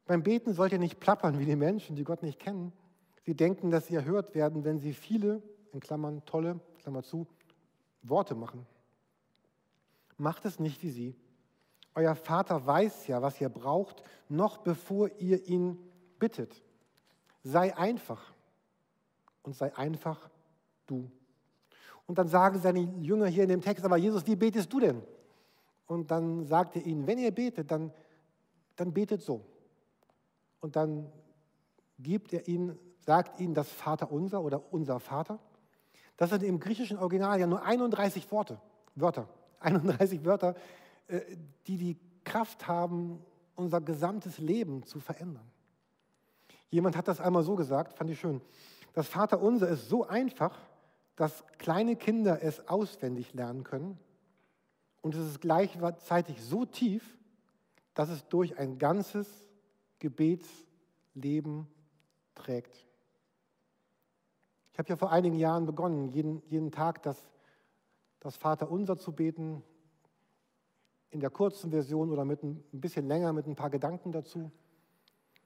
beim 0.05 0.23
Beten 0.23 0.53
sollt 0.53 0.73
ihr 0.73 0.79
nicht 0.79 0.99
plappern 0.99 1.39
wie 1.39 1.45
die 1.45 1.55
Menschen, 1.55 1.95
die 1.95 2.03
Gott 2.03 2.23
nicht 2.23 2.39
kennen 2.39 2.73
Sie 3.25 3.33
denken, 3.33 3.71
dass 3.71 3.87
sie 3.87 3.95
erhört 3.95 4.35
werden, 4.35 4.63
wenn 4.63 4.77
sie 4.77 4.93
viele, 4.93 5.41
in 5.73 5.79
Klammern 5.79 6.23
tolle, 6.25 6.59
Klammer 6.77 7.01
zu, 7.01 7.25
Worte 8.03 8.35
machen. 8.35 8.67
Macht 10.17 10.45
es 10.45 10.59
nicht 10.59 10.83
wie 10.83 10.91
sie. 10.91 11.15
Euer 11.95 12.15
Vater 12.15 12.67
weiß 12.67 13.07
ja, 13.07 13.23
was 13.23 13.41
ihr 13.41 13.49
braucht, 13.49 14.03
noch 14.29 14.59
bevor 14.59 15.09
ihr 15.17 15.43
ihn 15.47 15.79
bittet. 16.19 16.61
Sei 17.41 17.75
einfach 17.75 18.33
und 19.41 19.55
sei 19.55 19.75
einfach 19.75 20.29
du. 20.85 21.09
Und 22.05 22.19
dann 22.19 22.27
sagen 22.27 22.59
seine 22.59 22.81
Jünger 23.01 23.25
hier 23.25 23.43
in 23.43 23.49
dem 23.49 23.61
Text, 23.61 23.83
aber 23.85 23.97
Jesus, 23.97 24.27
wie 24.27 24.35
betest 24.35 24.71
du 24.71 24.79
denn? 24.79 25.01
Und 25.87 26.11
dann 26.11 26.45
sagt 26.45 26.75
er 26.75 26.85
ihnen, 26.85 27.07
wenn 27.07 27.17
ihr 27.17 27.31
betet, 27.31 27.71
dann, 27.71 27.91
dann 28.75 28.93
betet 28.93 29.21
so. 29.21 29.45
Und 30.59 30.75
dann 30.75 31.11
gibt 31.97 32.33
er 32.33 32.47
ihnen 32.47 32.77
sagt 33.05 33.39
ihnen 33.39 33.53
das 33.53 33.69
Vater 33.69 34.11
unser 34.11 34.41
oder 34.41 34.73
unser 34.73 34.99
Vater. 34.99 35.39
Das 36.17 36.29
sind 36.29 36.43
im 36.43 36.59
griechischen 36.59 36.97
Original 36.97 37.39
ja 37.39 37.47
nur 37.47 37.61
31 37.63 38.31
Worte, 38.31 38.59
Wörter, 38.95 39.29
31 39.59 40.25
Wörter, 40.25 40.55
äh, 41.07 41.21
die 41.67 41.77
die 41.77 41.99
Kraft 42.23 42.67
haben, 42.67 43.23
unser 43.55 43.79
gesamtes 43.79 44.37
Leben 44.39 44.83
zu 44.83 44.99
verändern. 44.99 45.49
Jemand 46.69 46.97
hat 46.97 47.07
das 47.07 47.21
einmal 47.21 47.43
so 47.43 47.55
gesagt, 47.55 47.93
fand 47.93 48.09
ich 48.09 48.19
schön. 48.19 48.41
Das 48.93 49.07
Vater 49.07 49.41
unser 49.41 49.69
ist 49.69 49.87
so 49.87 50.05
einfach, 50.05 50.57
dass 51.15 51.45
kleine 51.57 51.95
Kinder 51.95 52.41
es 52.41 52.67
auswendig 52.67 53.33
lernen 53.33 53.63
können. 53.63 53.97
Und 55.01 55.15
es 55.15 55.25
ist 55.25 55.41
gleichzeitig 55.41 56.41
so 56.41 56.65
tief, 56.65 57.17
dass 57.95 58.09
es 58.09 58.27
durch 58.27 58.59
ein 58.59 58.77
ganzes 58.77 59.27
Gebetsleben 59.99 61.67
trägt. 62.35 62.85
Ich 64.73 64.77
habe 64.77 64.89
ja 64.89 64.97
vor 64.97 65.11
einigen 65.11 65.37
Jahren 65.37 65.65
begonnen, 65.65 66.09
jeden, 66.09 66.43
jeden 66.47 66.71
Tag 66.71 67.01
das, 67.01 67.17
das 68.19 68.35
Vaterunser 68.35 68.97
zu 68.97 69.13
beten, 69.13 69.63
in 71.09 71.21
der 71.21 71.29
kurzen 71.29 71.71
Version 71.71 72.11
oder 72.11 72.25
mit 72.25 72.43
ein, 72.43 72.61
ein 72.73 72.81
bisschen 72.81 73.07
länger 73.07 73.31
mit 73.31 73.47
ein 73.47 73.55
paar 73.55 73.69
Gedanken 73.69 74.11
dazu. 74.11 74.51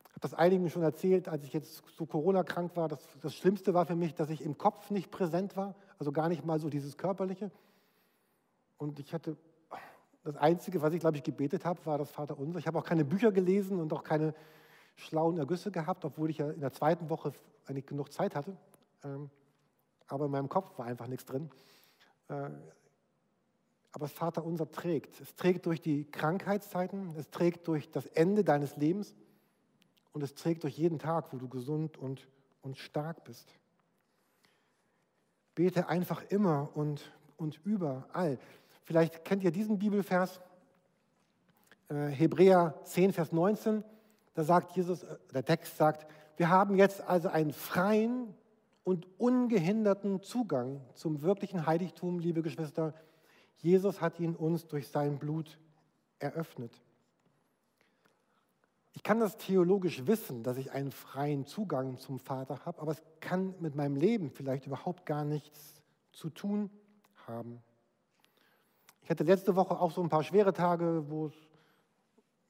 Ich 0.08 0.12
habe 0.14 0.22
das 0.22 0.34
einigen 0.34 0.68
schon 0.72 0.82
erzählt, 0.82 1.30
als 1.30 1.46
ich 1.46 1.54
jetzt 1.54 1.84
so 1.96 2.08
Corona-krank 2.08 2.76
war. 2.76 2.88
Das, 2.88 3.08
das 3.22 3.36
Schlimmste 3.36 3.76
war 3.76 3.86
für 3.86 3.96
mich, 3.96 4.16
dass 4.16 4.32
ich 4.32 4.42
im 4.42 4.58
Kopf 4.58 4.90
nicht 4.90 5.12
präsent 5.12 5.56
war, 5.56 5.76
also 6.00 6.12
gar 6.12 6.28
nicht 6.28 6.44
mal 6.44 6.60
so 6.60 6.70
dieses 6.70 6.98
Körperliche. 6.98 7.52
Und 8.78 9.00
ich 9.00 9.14
hatte, 9.14 9.38
das 10.23 10.36
Einzige, 10.36 10.82
was 10.82 10.93
ich, 10.93 10.99
glaube 10.99 11.17
ich, 11.17 11.23
gebetet 11.23 11.65
habe, 11.65 11.86
war 11.86 11.97
das 11.97 12.12
Vaterunser. 12.12 12.60
Ich 12.60 12.67
habe 12.67 12.77
auch 12.77 12.84
keine 12.84 13.05
Bücher 13.05 13.32
gelesen 13.32 13.79
und 13.79 13.93
auch 13.93 14.03
keine 14.03 14.34
schlauen 14.95 15.38
Ergüsse 15.38 15.71
gehabt, 15.71 16.03
obwohl 16.03 16.29
ich 16.29 16.39
ja 16.39 16.49
in 16.51 16.60
der 16.60 16.73
zweiten 16.73 17.10
Woche 17.10 17.32
eigentlich 17.65 17.86
genug 17.86 18.12
Zeit 18.12 18.36
hatte. 18.36 18.58
Ähm, 19.03 19.29
aber 20.08 20.25
in 20.25 20.32
meinem 20.32 20.49
Kopf 20.49 20.77
war 20.77 20.86
einfach 20.86 21.08
nichts 21.08 21.25
drin. 21.25 21.49
Äh, 22.27 22.49
aber 23.91 24.05
das 24.05 24.12
Vater 24.12 24.43
unser 24.43 24.69
trägt. 24.69 25.19
Es 25.19 25.36
trägt 25.36 25.65
durch 25.65 25.82
die 25.82 26.05
Krankheitszeiten, 26.05 27.15
es 27.17 27.29
trägt 27.29 27.67
durch 27.67 27.89
das 27.89 28.05
Ende 28.08 28.43
deines 28.43 28.75
Lebens 28.75 29.15
und 30.12 30.21
es 30.21 30.36
trägt 30.36 30.63
durch 30.63 30.77
jeden 30.77 30.99
Tag, 30.99 31.34
wo 31.34 31.38
du 31.38 31.47
gesund 31.47 31.97
und, 31.97 32.27
und 32.62 32.77
stark 32.77 33.23
bist. 33.23 33.53
Bete 35.55 35.88
einfach 35.88 36.23
immer 36.29 36.69
und, 36.75 37.12
und 37.38 37.60
überall. 37.65 38.38
Vielleicht 38.89 39.23
kennt 39.23 39.43
ihr 39.43 39.52
diesen 39.52 39.78
Bibelvers, 39.78 40.41
äh, 41.89 42.08
Hebräer 42.08 42.73
10, 42.86 43.13
Vers 43.13 43.32
19. 43.32 43.84
Da 44.34 44.43
sagt 44.43 44.75
Jesus, 44.75 45.04
äh, 45.04 45.15
der 45.32 45.45
Text 45.45 45.78
sagt, 45.78 46.12
wir 46.38 46.49
haben 46.49 46.73
jetzt 46.73 47.02
also 47.02 47.30
einen 47.30 47.54
freien 47.54 48.34
und 48.84 49.06
ungehinderten 49.19 50.23
Zugang 50.23 50.82
zum 50.95 51.21
wirklichen 51.21 51.67
Heiligtum, 51.67 52.17
liebe 52.17 52.41
Geschwister. 52.41 52.95
Jesus 53.58 54.02
hat 54.02 54.19
ihn 54.19 54.36
uns 54.36 54.65
durch 54.65 54.88
sein 54.88 55.19
Blut 55.19 55.60
eröffnet. 56.17 56.82
Ich 58.93 59.04
kann 59.04 59.19
das 59.19 59.38
theologisch 59.38 60.08
wissen, 60.08 60.41
dass 60.41 60.58
ich 60.58 60.71
einen 60.71 60.91
freien 60.91 61.45
Zugang 61.45 61.99
zum 61.99 62.17
Vater 62.17 62.65
habe, 62.65 62.82
aber 62.82 62.93
es 62.93 63.04
kann 63.19 63.54
mit 63.60 63.75
meinem 63.75 63.97
Leben 63.97 64.32
vielleicht 64.32 64.65
überhaupt 64.65 65.06
gar 65.06 65.25
nichts 65.25 65.80
zu 66.12 66.32
tun 66.32 66.71
haben. 67.28 67.62
Ich 69.10 69.12
hatte 69.12 69.24
letzte 69.24 69.56
Woche 69.56 69.80
auch 69.80 69.89
so 69.89 70.04
ein 70.04 70.10
paar 70.10 70.22
schwere 70.22 70.54
Tage, 70.54 71.04
wo 71.10 71.26
es 71.26 71.34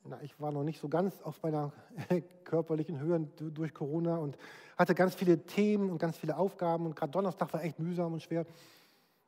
na, 0.03 0.21
ich 0.21 0.37
war 0.41 0.51
noch 0.51 0.65
nicht 0.65 0.81
so 0.81 0.89
ganz 0.89 1.21
auf 1.21 1.41
meiner 1.41 1.71
körperlichen 2.43 2.99
Höhe 2.99 3.21
durch 3.37 3.73
Corona 3.73 4.17
und 4.17 4.37
hatte 4.77 4.93
ganz 4.93 5.15
viele 5.15 5.45
Themen 5.45 5.89
und 5.89 5.99
ganz 5.99 6.17
viele 6.17 6.35
Aufgaben 6.35 6.85
und 6.85 6.97
gerade 6.97 7.13
Donnerstag 7.13 7.53
war 7.53 7.63
echt 7.63 7.79
mühsam 7.79 8.11
und 8.11 8.21
schwer. 8.21 8.45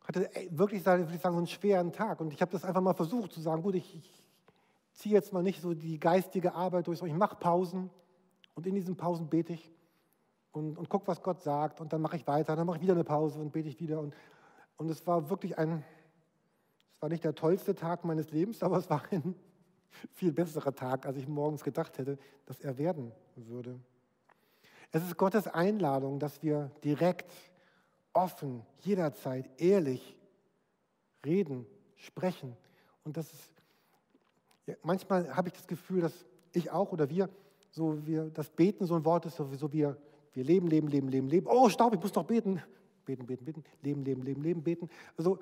Hatte 0.02 0.30
wirklich, 0.50 0.86
würde 0.86 1.16
ich 1.16 1.22
sagen, 1.22 1.34
so 1.34 1.38
einen 1.38 1.48
schweren 1.48 1.94
Tag 1.94 2.20
und 2.20 2.34
ich 2.34 2.42
habe 2.42 2.52
das 2.52 2.66
einfach 2.66 2.82
mal 2.82 2.96
versucht 2.96 3.32
zu 3.32 3.40
sagen, 3.40 3.62
gut, 3.62 3.76
ich, 3.76 3.96
ich 3.96 4.28
ziehe 4.92 5.16
jetzt 5.16 5.32
mal 5.32 5.42
nicht 5.42 5.62
so 5.62 5.74
die 5.74 6.02
geistige 6.02 6.54
Arbeit 6.54 6.88
durch, 6.88 7.02
ich 7.02 7.14
mache 7.14 7.38
Pausen 7.38 7.90
und 8.56 8.68
in 8.68 8.76
diesen 8.76 8.98
Pausen 8.98 9.30
bete 9.30 9.54
ich 9.54 9.72
und, 10.52 10.78
und 10.78 10.90
gucke, 10.90 11.08
was 11.08 11.24
Gott 11.24 11.40
sagt 11.40 11.80
und 11.80 11.94
dann 11.94 12.02
mache 12.02 12.18
ich 12.18 12.28
weiter, 12.28 12.58
dann 12.58 12.68
mache 12.68 12.76
ich 12.76 12.84
wieder 12.84 12.92
eine 12.92 13.06
Pause 13.06 13.40
und 13.40 13.54
bete 13.54 13.70
ich 13.70 13.80
wieder 13.80 14.02
und, 14.02 14.14
und 14.76 14.90
es 14.90 15.08
war 15.08 15.30
wirklich 15.30 15.58
ein, 15.58 15.86
war 17.02 17.10
nicht 17.10 17.24
der 17.24 17.36
tollste 17.36 17.76
Tag 17.76 18.06
meines 18.06 18.32
Lebens, 18.32 18.64
aber 18.64 18.78
es 18.78 18.90
war 18.90 19.04
ein 19.12 19.36
viel 20.14 20.32
besserer 20.32 20.74
Tag, 20.74 21.06
als 21.06 21.18
ich 21.18 21.28
morgens 21.28 21.64
gedacht 21.64 21.98
hätte, 21.98 22.18
dass 22.46 22.62
er 22.62 22.78
werden 22.78 23.12
würde. 23.36 23.78
Es 24.92 25.04
ist 25.04 25.18
Gottes 25.18 25.48
Einladung, 25.48 26.20
dass 26.20 26.42
wir 26.44 26.72
direkt, 26.84 27.32
offen, 28.14 28.66
jederzeit, 28.82 29.50
ehrlich 29.58 30.18
reden, 31.26 31.66
sprechen. 31.96 32.56
Und 33.04 33.18
das 33.18 33.32
ist, 33.32 33.54
ja, 34.66 34.76
manchmal 34.84 35.36
habe 35.36 35.48
ich 35.48 35.54
das 35.54 35.66
Gefühl, 35.66 36.02
dass 36.02 36.26
ich 36.54 36.72
auch 36.72 36.92
oder 36.92 37.10
wir, 37.10 37.30
so 37.72 38.06
wir, 38.06 38.30
das 38.30 38.50
Beten 38.50 38.86
so 38.86 38.96
ein 38.96 39.06
Wort 39.06 39.26
ist, 39.26 39.38
so 39.38 39.72
wir, 39.72 39.98
wir 40.34 40.44
leben, 40.44 40.68
leben, 40.68 40.88
leben, 40.88 41.08
leben, 41.08 41.28
leben. 41.28 41.48
Oh, 41.50 41.70
Staub, 41.70 41.94
ich 41.94 42.02
muss 42.02 42.14
noch 42.14 42.26
beten. 42.26 42.62
Beten, 43.06 43.26
beten, 43.26 43.46
beten, 43.46 43.64
leben, 43.82 44.04
leben, 44.04 44.22
leben, 44.22 44.44
leben, 44.44 44.64
beten. 44.64 44.90
Also, 45.18 45.40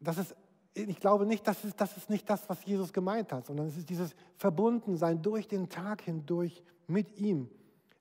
das 0.00 0.18
ist 0.18 0.34
ich 0.76 1.00
glaube 1.00 1.24
nicht, 1.24 1.46
das 1.46 1.64
ist, 1.64 1.80
das 1.80 1.96
ist 1.96 2.10
nicht 2.10 2.28
das, 2.28 2.48
was 2.48 2.64
Jesus 2.64 2.92
gemeint 2.92 3.32
hat, 3.32 3.46
sondern 3.46 3.66
es 3.66 3.78
ist 3.78 3.88
dieses 3.88 4.14
Verbundensein 4.36 5.22
durch 5.22 5.48
den 5.48 5.70
Tag 5.70 6.02
hindurch 6.02 6.62
mit 6.86 7.18
ihm. 7.18 7.50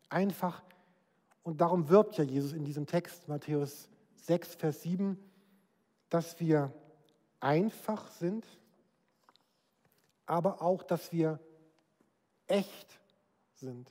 Einfach, 0.10 0.62
und 1.44 1.62
darum 1.62 1.88
wirbt 1.88 2.18
ja 2.18 2.24
Jesus 2.24 2.52
in 2.52 2.66
diesem 2.66 2.86
Text, 2.86 3.30
Matthäus 3.30 3.88
6, 4.16 4.56
Vers 4.56 4.82
7, 4.82 5.18
dass 6.10 6.40
wir 6.40 6.74
einfach 7.40 8.10
sind, 8.10 8.46
aber 10.26 10.62
auch, 10.62 10.84
dass 10.84 11.14
wir 11.14 11.40
echt 12.48 13.00
sind. 13.54 13.90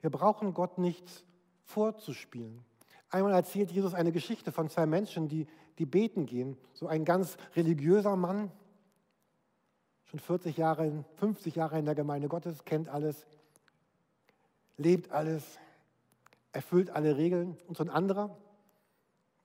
Wir 0.00 0.10
brauchen 0.10 0.54
Gott 0.54 0.78
nichts 0.78 1.24
vorzuspielen. 1.62 2.64
Einmal 3.10 3.32
erzählt 3.32 3.70
Jesus 3.70 3.94
eine 3.94 4.12
Geschichte 4.12 4.50
von 4.50 4.68
zwei 4.68 4.86
Menschen, 4.86 5.28
die 5.28 5.46
die 5.78 5.86
beten 5.86 6.26
gehen. 6.26 6.56
So 6.74 6.86
ein 6.86 7.04
ganz 7.04 7.36
religiöser 7.54 8.16
Mann, 8.16 8.50
schon 10.04 10.20
40 10.20 10.56
Jahre, 10.56 11.04
50 11.16 11.54
Jahre 11.54 11.78
in 11.78 11.84
der 11.84 11.94
Gemeinde 11.94 12.28
Gottes, 12.28 12.64
kennt 12.64 12.88
alles, 12.88 13.26
lebt 14.76 15.12
alles, 15.12 15.58
erfüllt 16.52 16.90
alle 16.90 17.16
Regeln. 17.16 17.56
Und 17.66 17.76
so 17.76 17.84
ein 17.84 17.90
anderer, 17.90 18.36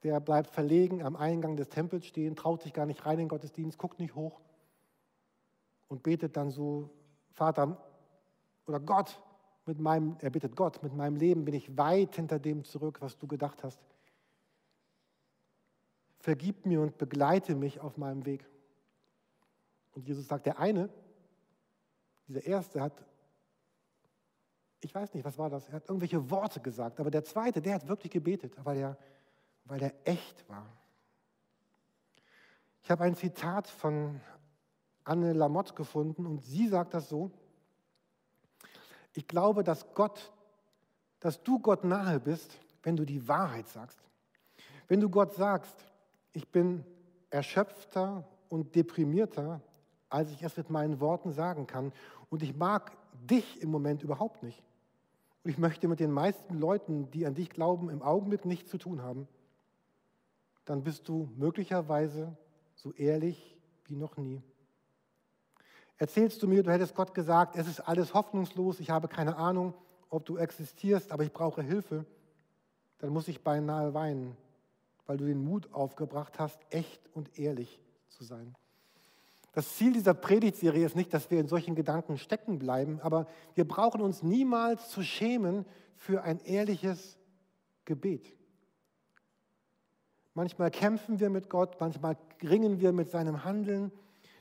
der 0.04 0.20
bleibt 0.20 0.50
verlegen 0.50 1.04
am 1.04 1.16
Eingang 1.16 1.56
des 1.56 1.70
Tempels 1.70 2.06
stehen, 2.06 2.36
traut 2.36 2.62
sich 2.62 2.74
gar 2.74 2.86
nicht 2.86 3.06
rein 3.06 3.14
in 3.14 3.20
den 3.20 3.30
Gottesdienst, 3.30 3.78
guckt 3.78 4.00
nicht 4.00 4.16
hoch 4.16 4.42
und 5.88 6.04
betet 6.04 6.36
dann 6.36 6.50
so, 6.50 6.90
Vater 7.32 7.78
oder 8.66 8.80
Gott, 8.80 9.22
mit 9.66 9.80
meinem, 9.80 10.18
er 10.20 10.30
bittet 10.30 10.58
Gott, 10.58 10.84
mit 10.84 10.94
meinem 10.94 11.16
Leben 11.16 11.46
bin 11.46 11.54
ich 11.54 11.78
weit 11.78 12.16
hinter 12.16 12.38
dem 12.38 12.66
zurück, 12.66 12.98
was 13.02 13.18
du 13.18 13.28
gedacht 13.28 13.64
hast 13.64 13.80
vergib 16.24 16.66
mir 16.66 16.80
und 16.80 16.98
begleite 16.98 17.54
mich 17.54 17.82
auf 17.82 17.98
meinem 17.98 18.26
Weg. 18.26 18.48
Und 19.92 20.08
Jesus 20.08 20.26
sagt, 20.26 20.46
der 20.46 20.58
eine, 20.58 20.90
dieser 22.30 22.46
erste 22.46 22.80
hat, 22.80 23.06
ich 24.80 24.96
weiß 24.96 25.14
nicht, 25.14 25.26
was 25.26 25.38
war 25.38 25.50
das, 25.50 25.68
er 25.68 25.76
hat 25.76 25.90
irgendwelche 25.90 26.32
Worte 26.32 26.62
gesagt, 26.62 27.02
aber 27.02 27.12
der 27.12 27.26
zweite, 27.26 27.62
der 27.62 27.76
hat 27.76 27.90
wirklich 27.90 28.14
gebetet, 28.14 28.56
weil 28.64 28.78
er, 28.78 28.98
weil 29.66 29.84
er 29.84 29.94
echt 30.06 30.48
war. 30.48 30.66
Ich 32.84 32.90
habe 32.90 33.04
ein 33.04 33.18
Zitat 33.18 33.68
von 33.68 34.22
Anne 35.04 35.34
Lamotte 35.34 35.74
gefunden 35.74 36.26
und 36.26 36.42
sie 36.42 36.70
sagt 36.70 36.94
das 36.94 37.10
so, 37.10 37.32
ich 39.12 39.28
glaube, 39.28 39.66
dass 39.66 39.94
Gott, 39.94 40.32
dass 41.20 41.44
du 41.44 41.60
Gott 41.60 41.84
nahe 41.84 42.22
bist, 42.22 42.58
wenn 42.82 42.96
du 42.96 43.04
die 43.04 43.28
Wahrheit 43.28 43.68
sagst. 43.68 44.00
Wenn 44.88 45.02
du 45.02 45.10
Gott 45.10 45.34
sagst, 45.34 45.93
ich 46.34 46.50
bin 46.50 46.84
erschöpfter 47.30 48.28
und 48.50 48.76
deprimierter, 48.76 49.62
als 50.10 50.32
ich 50.32 50.44
es 50.44 50.58
mit 50.58 50.70
meinen 50.70 51.00
Worten 51.00 51.32
sagen 51.32 51.66
kann. 51.66 51.92
Und 52.30 52.44
ich 52.44 52.56
mag 52.56 52.92
dich 53.14 53.62
im 53.62 53.72
Moment 53.72 54.04
überhaupt 54.04 54.44
nicht. 54.44 54.62
Und 55.44 55.52
ich 55.52 55.58
möchte 55.58 55.88
mit 55.88 56.00
den 56.00 56.12
meisten 56.12 56.60
Leuten, 56.60 57.10
die 57.12 57.26
an 57.26 57.36
dich 57.36 57.50
glauben, 57.50 57.90
im 57.90 58.02
Augenblick 58.02 58.46
nichts 58.46 58.70
zu 58.70 58.78
tun 58.78 59.02
haben. 59.02 59.28
Dann 60.66 60.84
bist 60.84 61.08
du 61.08 61.30
möglicherweise 61.36 62.36
so 62.76 62.92
ehrlich 62.94 63.58
wie 63.86 63.96
noch 63.96 64.18
nie. 64.18 64.42
Erzählst 65.98 66.42
du 66.42 66.48
mir, 66.48 66.64
du 66.64 66.72
hättest 66.72 66.96
Gott 66.96 67.14
gesagt, 67.14 67.56
es 67.56 67.68
ist 67.68 67.80
alles 67.80 68.14
hoffnungslos, 68.14 68.80
ich 68.80 68.90
habe 68.90 69.08
keine 69.08 69.36
Ahnung, 69.36 69.74
ob 70.10 70.26
du 70.26 70.38
existierst, 70.38 71.12
aber 71.12 71.24
ich 71.24 71.34
brauche 71.34 71.62
Hilfe, 71.62 72.06
dann 73.00 73.10
muss 73.10 73.28
ich 73.28 73.44
beinahe 73.44 73.94
weinen 73.94 74.38
weil 75.06 75.18
du 75.18 75.26
den 75.26 75.44
Mut 75.44 75.74
aufgebracht 75.74 76.40
hast, 76.40 76.60
echt 76.70 77.02
und 77.14 77.38
ehrlich 77.38 77.82
zu 78.10 78.24
sein. 78.24 78.56
Das 79.54 79.76
Ziel 79.76 79.94
dieser 79.94 80.16
Predigtserie 80.16 80.86
ist 80.86 80.96
nicht, 80.96 81.14
dass 81.14 81.30
wir 81.30 81.40
in 81.40 81.48
solchen 81.48 81.76
Gedanken 81.76 82.18
stecken 82.18 82.58
bleiben, 82.58 83.00
aber 83.02 83.28
wir 83.54 83.68
brauchen 83.68 84.02
uns 84.02 84.24
niemals 84.24 84.90
zu 84.90 85.04
schämen 85.04 85.66
für 85.96 86.24
ein 86.24 86.40
ehrliches 86.40 87.18
Gebet. 87.86 88.36
Manchmal 90.34 90.72
kämpfen 90.72 91.20
wir 91.20 91.30
mit 91.30 91.50
Gott, 91.50 91.80
manchmal 91.80 92.18
ringen 92.42 92.80
wir 92.80 92.92
mit 92.92 93.12
seinem 93.12 93.44
Handeln. 93.44 93.92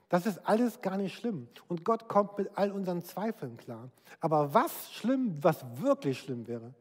Das 0.08 0.24
ist 0.24 0.38
alles 0.46 0.80
gar 0.80 0.96
nicht 0.96 1.14
schlimm. 1.14 1.48
Und 1.68 1.84
Gott 1.84 2.08
kommt 2.08 2.38
mit 2.38 2.50
all 2.56 2.72
unseren 2.72 3.02
Zweifeln 3.02 3.58
klar. 3.58 3.90
Aber 4.20 4.54
was 4.54 4.92
schlimm, 4.92 5.36
was 5.42 5.64
wirklich 5.80 6.18
schlimm 6.18 6.46
wäre, 6.46 6.72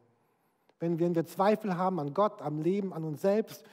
wenn 0.82 0.98
wir, 0.98 1.06
wenn 1.06 1.14
wir 1.14 1.24
Zweifel 1.24 1.76
haben 1.78 2.00
an 2.00 2.12
Gott, 2.12 2.42
am 2.42 2.60
Leben, 2.60 2.92
an 2.92 3.04
uns 3.04 3.22
selbst 3.22 3.64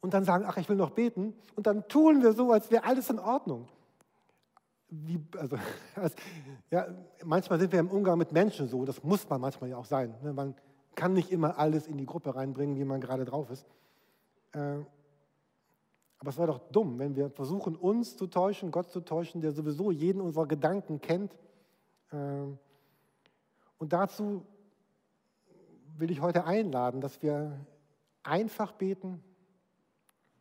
und 0.00 0.14
dann 0.14 0.24
sagen, 0.24 0.44
ach, 0.46 0.56
ich 0.56 0.68
will 0.68 0.76
noch 0.76 0.90
beten 0.90 1.34
und 1.56 1.66
dann 1.66 1.88
tun 1.88 2.22
wir 2.22 2.32
so, 2.32 2.52
als 2.52 2.70
wäre 2.70 2.84
alles 2.84 3.10
in 3.10 3.18
Ordnung. 3.18 3.68
Wie, 4.88 5.20
also, 5.36 5.58
also, 5.96 6.14
ja, 6.70 6.86
manchmal 7.24 7.58
sind 7.58 7.72
wir 7.72 7.80
im 7.80 7.90
Umgang 7.90 8.16
mit 8.16 8.30
Menschen 8.30 8.68
so, 8.68 8.84
das 8.84 9.02
muss 9.02 9.28
man 9.28 9.40
manchmal 9.40 9.70
ja 9.70 9.76
auch 9.76 9.84
sein. 9.84 10.14
Ne? 10.22 10.32
Man 10.32 10.54
kann 10.94 11.12
nicht 11.12 11.32
immer 11.32 11.58
alles 11.58 11.88
in 11.88 11.98
die 11.98 12.06
Gruppe 12.06 12.36
reinbringen, 12.36 12.76
wie 12.76 12.84
man 12.84 13.00
gerade 13.00 13.24
drauf 13.24 13.50
ist. 13.50 13.66
Äh, 14.52 14.78
aber 16.18 16.30
es 16.30 16.38
wäre 16.38 16.46
doch 16.46 16.60
dumm, 16.70 16.98
wenn 17.00 17.16
wir 17.16 17.28
versuchen, 17.28 17.74
uns 17.74 18.16
zu 18.16 18.28
täuschen, 18.28 18.70
Gott 18.70 18.90
zu 18.90 19.00
täuschen, 19.00 19.40
der 19.40 19.50
sowieso 19.50 19.90
jeden 19.90 20.20
unserer 20.20 20.46
Gedanken 20.46 21.00
kennt. 21.00 21.34
Äh, 22.12 22.16
und 23.78 23.92
dazu 23.92 24.46
will 25.98 26.10
ich 26.10 26.20
heute 26.20 26.44
einladen, 26.44 27.00
dass 27.00 27.22
wir 27.22 27.58
einfach 28.22 28.72
beten 28.72 29.22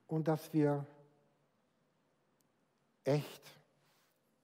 und 0.08 0.28
dass 0.28 0.54
wir 0.54 0.86
echt 3.04 3.42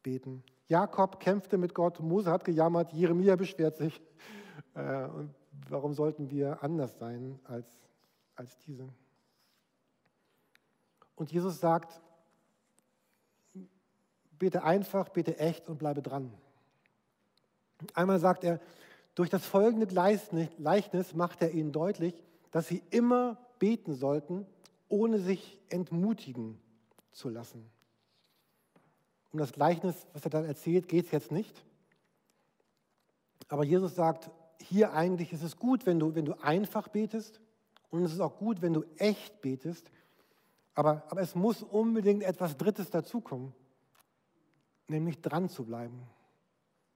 beten. 0.03 0.43
Jakob 0.67 1.19
kämpfte 1.19 1.57
mit 1.57 1.73
Gott, 1.73 1.99
Mose 1.99 2.31
hat 2.31 2.45
gejammert, 2.45 2.93
Jeremia 2.93 3.35
beschwert 3.35 3.77
sich. 3.77 4.01
Äh, 4.73 5.05
und 5.07 5.35
warum 5.69 5.93
sollten 5.93 6.29
wir 6.29 6.63
anders 6.63 6.97
sein 6.97 7.39
als, 7.43 7.67
als 8.35 8.57
diese? 8.59 8.87
Und 11.15 11.31
Jesus 11.31 11.59
sagt, 11.59 11.99
bete 14.39 14.63
einfach, 14.63 15.09
bete 15.09 15.37
echt 15.37 15.67
und 15.67 15.77
bleibe 15.77 16.01
dran. 16.01 16.33
Einmal 17.93 18.19
sagt 18.19 18.43
er, 18.43 18.59
durch 19.15 19.29
das 19.29 19.45
folgende 19.45 19.87
Gleichnis 19.87 21.13
macht 21.13 21.41
er 21.41 21.51
ihnen 21.51 21.71
deutlich, 21.71 22.23
dass 22.51 22.67
sie 22.67 22.81
immer 22.89 23.37
beten 23.59 23.93
sollten, 23.93 24.45
ohne 24.87 25.19
sich 25.19 25.59
entmutigen 25.69 26.59
zu 27.11 27.29
lassen. 27.29 27.69
Um 29.31 29.39
das 29.39 29.53
Gleichnis, 29.53 29.95
was 30.13 30.23
er 30.25 30.29
dann 30.29 30.45
erzählt, 30.45 30.87
geht 30.87 31.05
es 31.05 31.11
jetzt 31.11 31.31
nicht. 31.31 31.63
Aber 33.47 33.63
Jesus 33.63 33.95
sagt, 33.95 34.29
hier 34.61 34.93
eigentlich 34.93 35.33
ist 35.33 35.43
es 35.43 35.57
gut, 35.57 35.85
wenn 35.85 35.99
du, 35.99 36.15
wenn 36.15 36.25
du 36.25 36.41
einfach 36.41 36.87
betest 36.87 37.39
und 37.89 38.03
es 38.03 38.13
ist 38.13 38.19
auch 38.19 38.37
gut, 38.37 38.61
wenn 38.61 38.73
du 38.73 38.83
echt 38.97 39.41
betest. 39.41 39.91
Aber, 40.73 41.03
aber 41.09 41.21
es 41.21 41.35
muss 41.35 41.63
unbedingt 41.63 42.23
etwas 42.23 42.57
Drittes 42.57 42.89
dazukommen, 42.89 43.53
nämlich 44.87 45.21
dran 45.21 45.49
zu 45.49 45.65
bleiben, 45.65 46.01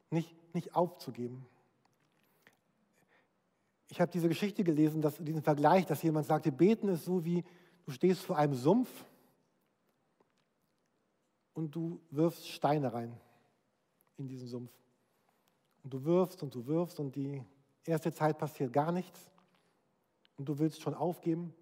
nicht, 0.09 0.33
nicht 0.53 0.75
aufzugeben. 0.75 1.45
Ich 3.89 4.01
habe 4.01 4.11
diese 4.11 4.27
Geschichte 4.27 4.63
gelesen, 4.63 5.01
dass, 5.01 5.17
diesen 5.17 5.41
Vergleich, 5.41 5.85
dass 5.85 6.01
jemand 6.01 6.25
sagte, 6.25 6.51
beten 6.51 6.89
ist 6.89 7.05
so 7.05 7.23
wie, 7.23 7.43
du 7.85 7.91
stehst 7.91 8.21
vor 8.21 8.37
einem 8.37 8.55
Sumpf 8.55 8.89
und 11.53 11.73
du 11.75 11.99
wirfst 12.09 12.47
Steine 12.47 12.93
rein 12.93 13.15
in 14.17 14.27
diesen 14.27 14.47
Sumpf. 14.47 14.71
Und 15.83 15.93
du 15.93 16.03
wirfst 16.03 16.41
und 16.41 16.53
du 16.55 16.65
wirfst 16.65 16.99
und 16.99 17.15
die 17.15 17.43
erste 17.83 18.11
Zeit 18.11 18.37
passiert 18.37 18.73
gar 18.73 18.91
nichts. 18.91 19.29
Und 20.37 20.49
du 20.49 20.57
willst 20.57 20.81
schon 20.81 20.95
aufgeben 20.95 21.53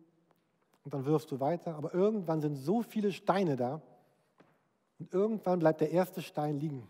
und 0.84 0.94
dann 0.94 1.06
wirfst 1.06 1.30
du 1.32 1.40
weiter, 1.40 1.76
aber 1.76 1.94
irgendwann 1.94 2.42
sind 2.42 2.56
so 2.56 2.82
viele 2.82 3.12
Steine 3.12 3.56
da 3.56 3.82
und 5.00 5.14
irgendwann 5.14 5.60
bleibt 5.60 5.82
der 5.82 5.92
erste 5.92 6.22
Stein 6.22 6.60
liegen. 6.60 6.88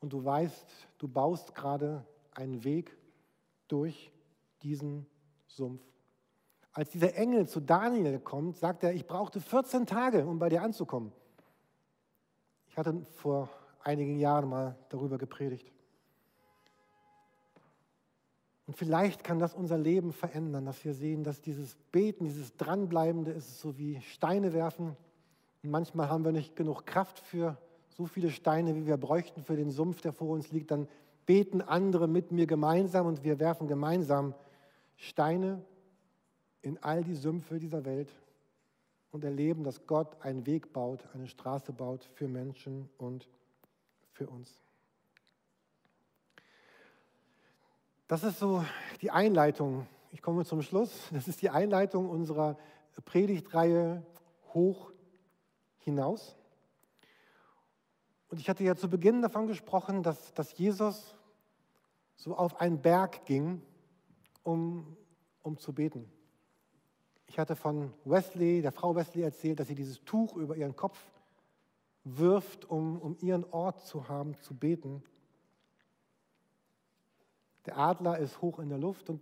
Und 0.00 0.12
du 0.12 0.24
weißt, 0.24 0.66
du 0.98 1.08
baust 1.08 1.54
gerade 1.54 2.06
einen 2.32 2.64
Weg 2.64 2.96
durch 3.68 4.10
diesen 4.62 5.06
Sumpf. 5.46 5.82
Als 6.72 6.90
dieser 6.90 7.14
Engel 7.16 7.48
zu 7.48 7.60
Daniel 7.60 8.20
kommt, 8.20 8.56
sagt 8.56 8.84
er, 8.84 8.94
ich 8.94 9.06
brauchte 9.06 9.40
14 9.40 9.86
Tage, 9.86 10.26
um 10.26 10.38
bei 10.38 10.48
dir 10.48 10.62
anzukommen. 10.62 11.12
Ich 12.68 12.76
hatte 12.76 13.04
vor 13.16 13.48
einigen 13.82 14.18
Jahren 14.18 14.48
mal 14.48 14.76
darüber 14.88 15.18
gepredigt. 15.18 15.72
Und 18.66 18.76
vielleicht 18.76 19.24
kann 19.24 19.40
das 19.40 19.52
unser 19.52 19.76
Leben 19.76 20.12
verändern, 20.12 20.64
dass 20.64 20.84
wir 20.84 20.94
sehen, 20.94 21.24
dass 21.24 21.40
dieses 21.40 21.74
Beten, 21.90 22.24
dieses 22.24 22.56
Dranbleibende 22.56 23.32
ist 23.32 23.58
so 23.58 23.76
wie 23.76 24.00
Steine 24.02 24.52
werfen. 24.52 24.96
Und 25.64 25.70
manchmal 25.70 26.08
haben 26.08 26.24
wir 26.24 26.30
nicht 26.30 26.54
genug 26.54 26.86
Kraft 26.86 27.18
für 27.18 27.58
so 27.88 28.06
viele 28.06 28.30
Steine, 28.30 28.76
wie 28.76 28.86
wir 28.86 28.96
bräuchten 28.96 29.42
für 29.42 29.56
den 29.56 29.72
Sumpf, 29.72 30.02
der 30.02 30.12
vor 30.12 30.28
uns 30.28 30.52
liegt. 30.52 30.70
Dann 30.70 30.86
beten 31.26 31.62
andere 31.62 32.06
mit 32.06 32.30
mir 32.30 32.46
gemeinsam 32.46 33.06
und 33.06 33.24
wir 33.24 33.40
werfen 33.40 33.66
gemeinsam 33.66 34.34
Steine 35.00 35.64
in 36.60 36.82
all 36.82 37.02
die 37.02 37.14
Sümpfe 37.14 37.58
dieser 37.58 37.86
Welt 37.86 38.12
und 39.10 39.24
erleben, 39.24 39.64
dass 39.64 39.86
Gott 39.86 40.20
einen 40.20 40.44
Weg 40.44 40.74
baut, 40.74 41.08
eine 41.14 41.26
Straße 41.26 41.72
baut 41.72 42.04
für 42.14 42.28
Menschen 42.28 42.90
und 42.98 43.26
für 44.12 44.28
uns. 44.28 44.60
Das 48.08 48.24
ist 48.24 48.38
so 48.38 48.62
die 49.00 49.10
Einleitung. 49.10 49.86
Ich 50.12 50.20
komme 50.20 50.44
zum 50.44 50.60
Schluss. 50.60 51.08
Das 51.12 51.28
ist 51.28 51.40
die 51.40 51.48
Einleitung 51.48 52.10
unserer 52.10 52.58
Predigtreihe 53.06 54.04
hoch 54.52 54.92
hinaus. 55.78 56.36
Und 58.28 58.38
ich 58.38 58.50
hatte 58.50 58.64
ja 58.64 58.76
zu 58.76 58.90
Beginn 58.90 59.22
davon 59.22 59.46
gesprochen, 59.46 60.02
dass, 60.02 60.34
dass 60.34 60.56
Jesus 60.58 61.14
so 62.16 62.36
auf 62.36 62.60
einen 62.60 62.82
Berg 62.82 63.24
ging, 63.24 63.62
um, 64.42 64.96
um 65.42 65.58
zu 65.58 65.72
beten. 65.72 66.10
Ich 67.26 67.38
hatte 67.38 67.54
von 67.54 67.92
Wesley, 68.04 68.60
der 68.62 68.72
Frau 68.72 68.96
Wesley 68.96 69.22
erzählt, 69.22 69.60
dass 69.60 69.68
sie 69.68 69.74
dieses 69.74 70.02
Tuch 70.04 70.36
über 70.36 70.56
ihren 70.56 70.74
Kopf 70.74 70.98
wirft, 72.04 72.64
um, 72.64 73.00
um 73.00 73.16
ihren 73.20 73.44
Ort 73.52 73.86
zu 73.86 74.08
haben, 74.08 74.34
zu 74.40 74.54
beten. 74.54 75.02
Der 77.66 77.78
Adler 77.78 78.18
ist 78.18 78.40
hoch 78.40 78.58
in 78.58 78.68
der 78.68 78.78
Luft 78.78 79.10
und 79.10 79.20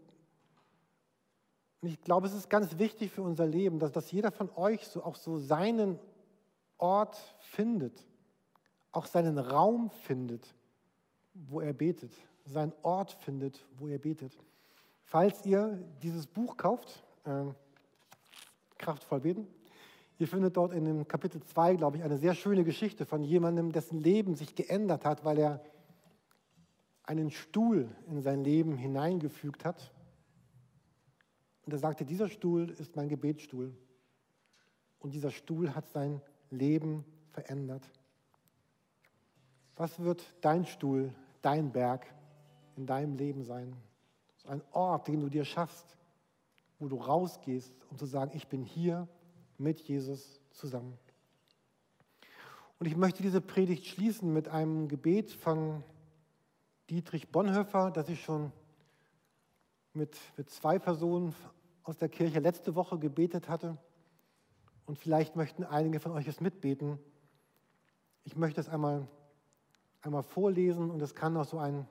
ich 1.83 2.01
glaube, 2.01 2.27
es 2.27 2.35
ist 2.35 2.51
ganz 2.51 2.79
wichtig 2.79 3.13
für 3.13 3.23
unser 3.23 3.47
Leben, 3.47 3.79
dass, 3.79 3.93
dass 3.93 4.11
jeder 4.11 4.33
von 4.33 4.51
euch 4.57 4.87
so 4.87 5.05
auch 5.05 5.15
so 5.15 5.39
seinen 5.39 5.99
Ort 6.77 7.17
findet, 7.41 8.05
auch 8.91 9.07
seinen 9.07 9.39
Raum 9.39 9.91
findet, 9.91 10.55
wo 11.35 11.61
er 11.61 11.73
betet, 11.73 12.13
seinen 12.45 12.73
Ort 12.83 13.13
findet, 13.13 13.65
wo 13.77 13.87
er 13.87 13.99
betet. 13.99 14.37
Falls 15.09 15.47
ihr 15.47 15.83
dieses 16.03 16.27
Buch 16.27 16.59
kauft, 16.59 17.03
äh, 17.25 17.45
kraftvoll 18.77 19.21
beten. 19.21 19.47
Ihr 20.19 20.29
findet 20.29 20.59
dort 20.59 20.75
in 20.75 20.85
dem 20.85 21.09
Kapitel 21.09 21.43
2, 21.43 21.77
glaube 21.77 21.97
ich, 21.97 22.03
eine 22.03 22.19
sehr 22.19 22.35
schöne 22.35 22.63
Geschichte 22.63 23.07
von 23.07 23.23
jemandem, 23.23 23.73
dessen 23.73 24.01
Leben 24.01 24.35
sich 24.35 24.55
geändert 24.55 25.07
hat, 25.07 25.25
weil 25.25 25.39
er 25.39 25.65
einen 27.05 27.31
Stuhl 27.31 27.89
in 28.07 28.21
sein 28.21 28.45
Leben 28.45 28.77
hineingefügt 28.77 29.65
hat. 29.65 29.95
Und 31.65 31.73
er 31.73 31.79
sagte, 31.79 32.05
dieser 32.05 32.29
Stuhl 32.29 32.69
ist 32.69 32.95
mein 32.95 33.09
Gebetsstuhl. 33.09 33.75
Und 34.99 35.15
dieser 35.15 35.31
Stuhl 35.31 35.75
hat 35.75 35.89
sein 35.89 36.21
Leben 36.51 37.07
verändert. 37.31 37.91
Was 39.75 40.01
wird 40.01 40.23
dein 40.43 40.67
Stuhl, 40.67 41.15
dein 41.41 41.73
Berg 41.73 42.07
in 42.77 42.85
deinem 42.85 43.17
Leben 43.17 43.43
sein? 43.43 43.75
Ein 44.49 44.63
Ort, 44.73 45.09
den 45.09 45.21
du 45.21 45.29
dir 45.29 45.45
schaffst, 45.45 45.97
wo 46.79 46.89
du 46.89 46.97
rausgehst, 46.97 47.75
um 47.91 47.99
zu 47.99 48.07
sagen, 48.07 48.31
ich 48.35 48.49
bin 48.49 48.63
hier 48.63 49.09
mit 49.59 49.81
Jesus 49.81 50.41
zusammen. 50.51 50.97
Und 52.79 52.87
ich 52.87 52.97
möchte 52.97 53.23
diese 53.23 53.41
Predigt 53.41 53.87
schließen 53.87 54.33
mit 54.33 54.49
einem 54.49 54.89
Gebet 54.89 55.33
von 55.33 55.83
Dietrich 56.91 57.31
Bonhoeffer, 57.31 57.91
das 57.91 58.09
ich 58.09 58.23
schon 58.23 58.53
mit, 59.93 60.17
mit 60.37 60.49
zwei 60.49 60.79
Personen 60.79 61.35
aus 61.83 61.99
der 61.99 62.09
Kirche 62.09 62.39
letzte 62.39 62.75
Woche 62.75 62.99
gebetet 62.99 63.49
hatte. 63.49 63.77
Und 64.87 64.99
vielleicht 64.99 65.37
möchten 65.37 65.65
einige 65.65 66.01
von 66.01 66.13
euch 66.13 66.29
es 66.29 66.41
mitbeten. 66.41 66.99
Ich 68.25 68.37
möchte 68.37 68.61
es 68.61 68.69
einmal, 68.69 69.09
einmal 70.01 70.23
vorlesen 70.23 70.91
und 70.91 71.03
es 71.03 71.15
kann 71.15 71.37
auch 71.37 71.45
so 71.45 71.59
ein, 71.59 71.87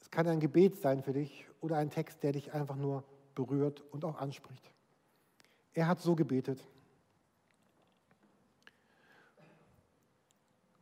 es 0.00 0.10
kann 0.10 0.26
ein 0.26 0.40
Gebet 0.40 0.76
sein 0.76 1.02
für 1.02 1.12
dich 1.12 1.46
oder 1.60 1.76
ein 1.76 1.90
Text, 1.90 2.22
der 2.22 2.32
dich 2.32 2.52
einfach 2.52 2.76
nur 2.76 3.04
berührt 3.34 3.82
und 3.92 4.04
auch 4.04 4.18
anspricht. 4.18 4.70
Er 5.72 5.86
hat 5.86 6.00
so 6.00 6.14
gebetet. 6.14 6.66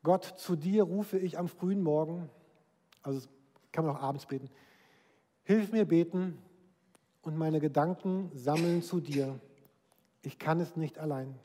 Gott, 0.03 0.25
zu 0.25 0.57
dir 0.57 0.85
rufe 0.85 1.19
ich 1.19 1.39
am 1.39 1.49
frühen 1.49 1.83
Morgen, 1.83 2.31
also 3.03 3.29
kann 3.73 3.85
man 3.85 3.97
auch 3.97 4.01
abends 4.01 4.27
beten, 4.27 4.49
hilf 5.45 5.73
mir 5.73 5.85
beten 5.85 6.39
und 7.23 7.37
meine 7.37 7.61
Gedanken 7.61 8.31
sammeln 8.35 8.83
zu 8.83 9.01
dir. 9.01 9.39
Ich 10.23 10.39
kann 10.39 10.61
es 10.61 10.77
nicht 10.77 10.99
allein. 10.99 11.39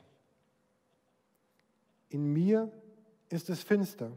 In 2.08 2.32
mir 2.32 2.70
ist 3.28 3.50
es 3.50 3.62
finster, 3.62 4.12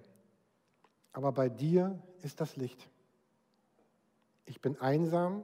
aber 1.12 1.32
bei 1.32 1.50
dir 1.50 2.02
ist 2.22 2.40
das 2.40 2.56
Licht. 2.56 2.88
Ich 4.48 4.60
bin 4.60 4.82
einsam 4.82 5.44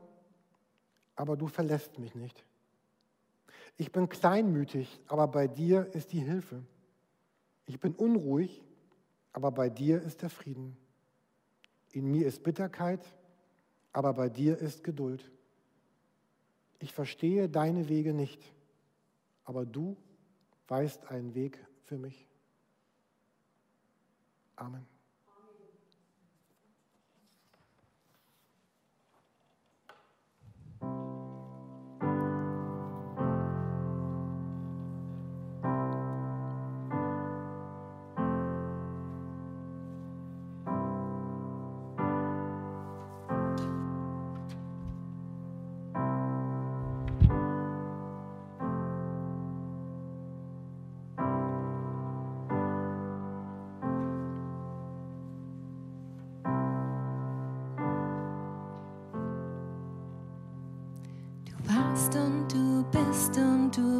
aber 1.15 1.37
du 1.37 1.47
verlässt 1.47 1.99
mich 1.99 2.15
nicht. 2.15 2.43
Ich 3.77 3.91
bin 3.91 4.09
kleinmütig, 4.09 4.99
aber 5.07 5.27
bei 5.27 5.47
dir 5.47 5.93
ist 5.93 6.11
die 6.11 6.19
Hilfe. 6.19 6.63
Ich 7.65 7.79
bin 7.79 7.95
unruhig, 7.95 8.63
aber 9.31 9.51
bei 9.51 9.69
dir 9.69 10.01
ist 10.01 10.21
der 10.21 10.29
Frieden. 10.29 10.77
In 11.91 12.09
mir 12.11 12.27
ist 12.27 12.43
Bitterkeit, 12.43 13.03
aber 13.91 14.13
bei 14.13 14.29
dir 14.29 14.57
ist 14.57 14.83
Geduld. 14.83 15.31
Ich 16.79 16.91
verstehe 16.91 17.49
deine 17.49 17.89
Wege 17.89 18.13
nicht, 18.13 18.41
aber 19.43 19.65
du 19.65 19.95
weißt 20.67 21.07
einen 21.09 21.33
Weg 21.33 21.63
für 21.83 21.97
mich. 21.97 22.27
Amen. 24.55 24.92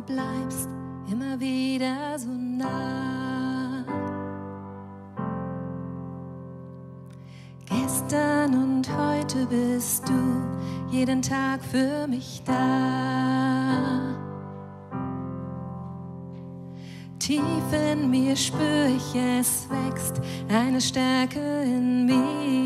Bleibst 0.05 0.69
immer 1.11 1.39
wieder 1.39 2.17
so 2.17 2.29
nah. 2.29 3.85
Gestern 7.65 8.53
und 8.55 8.89
heute 8.97 9.45
bist 9.45 10.07
du 10.07 10.95
jeden 10.95 11.21
Tag 11.21 11.63
für 11.63 12.07
mich 12.07 12.41
da. 12.45 13.99
Tief 17.19 17.41
in 17.71 18.09
mir 18.09 18.35
spür 18.35 18.87
ich, 18.87 19.15
es 19.15 19.67
wächst 19.69 20.21
eine 20.49 20.81
Stärke 20.81 21.39
in 21.63 22.05
mir. 22.05 22.62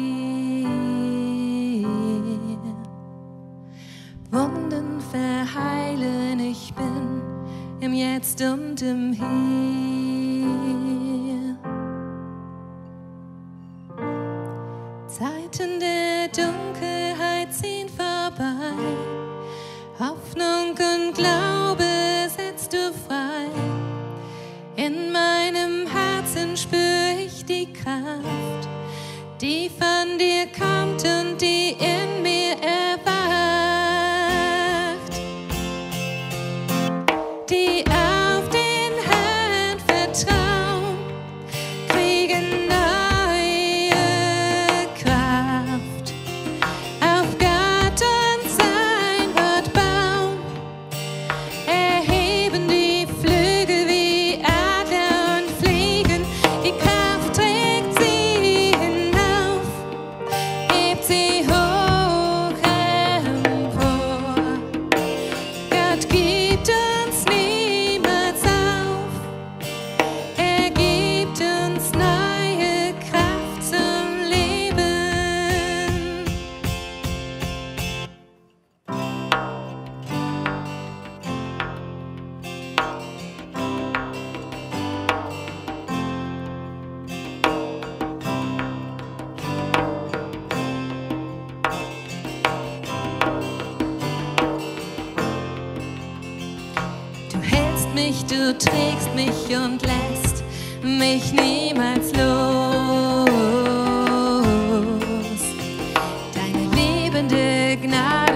recognize 107.77 108.26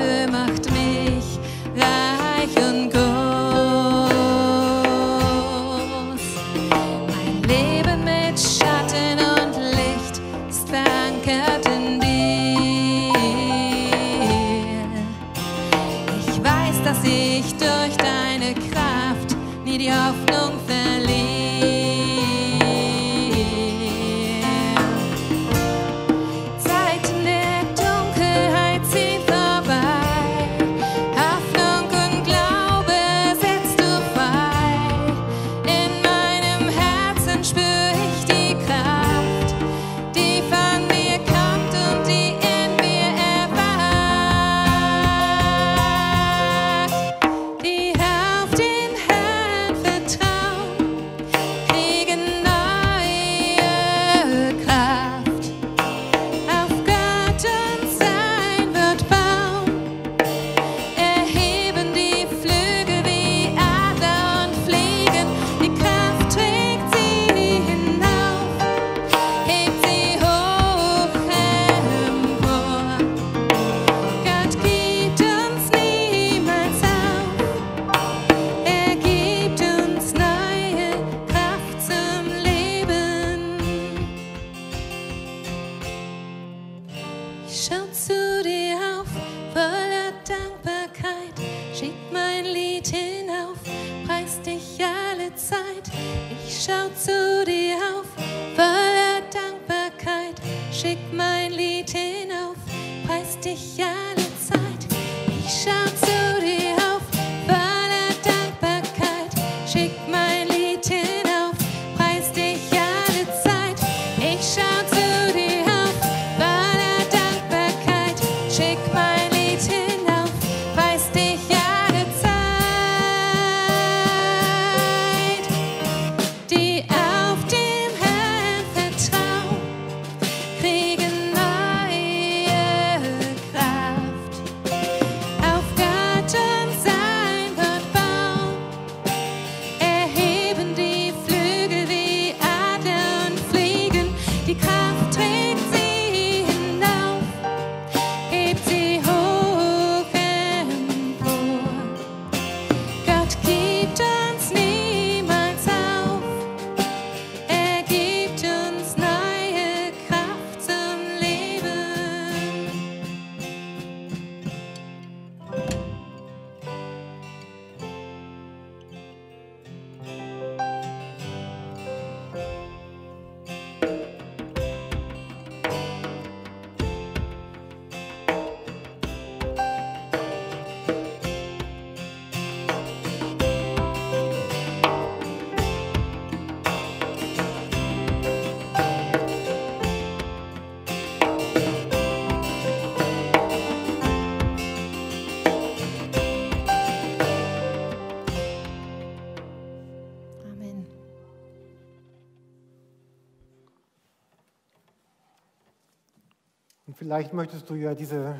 vielleicht 207.12 207.34
möchtest 207.34 207.70
du 207.70 207.76
ja 207.76 207.93
diese 207.93 208.39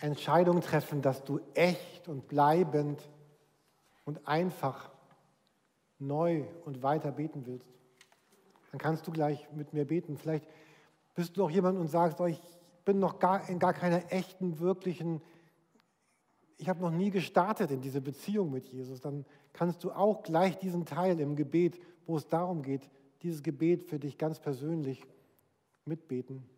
Entscheidung 0.00 0.62
treffen, 0.62 1.02
dass 1.02 1.22
du 1.22 1.38
echt 1.52 2.08
und 2.08 2.28
bleibend 2.28 3.06
und 4.06 4.26
einfach 4.26 4.90
neu 5.98 6.46
und 6.64 6.82
weiter 6.82 7.12
beten 7.12 7.44
willst. 7.44 7.68
Dann 8.70 8.78
kannst 8.78 9.06
du 9.06 9.12
gleich 9.12 9.46
mit 9.52 9.74
mir 9.74 9.84
beten. 9.84 10.16
Vielleicht 10.16 10.48
bist 11.14 11.36
du 11.36 11.44
auch 11.44 11.50
jemand 11.50 11.78
und 11.78 11.88
sagst, 11.88 12.18
oh, 12.18 12.24
ich 12.24 12.40
bin 12.86 13.00
noch 13.00 13.18
gar, 13.18 13.46
in 13.50 13.58
gar 13.58 13.74
keiner 13.74 14.10
echten, 14.10 14.60
wirklichen, 14.60 15.20
ich 16.56 16.70
habe 16.70 16.80
noch 16.80 16.92
nie 16.92 17.10
gestartet 17.10 17.70
in 17.70 17.82
diese 17.82 18.00
Beziehung 18.00 18.50
mit 18.50 18.66
Jesus. 18.66 19.02
Dann 19.02 19.26
kannst 19.52 19.84
du 19.84 19.92
auch 19.92 20.22
gleich 20.22 20.56
diesen 20.56 20.86
Teil 20.86 21.20
im 21.20 21.36
Gebet, 21.36 21.78
wo 22.06 22.16
es 22.16 22.26
darum 22.26 22.62
geht, 22.62 22.88
dieses 23.20 23.42
Gebet 23.42 23.82
für 23.82 23.98
dich 23.98 24.16
ganz 24.16 24.40
persönlich 24.40 25.04
mitbeten. 25.84 26.55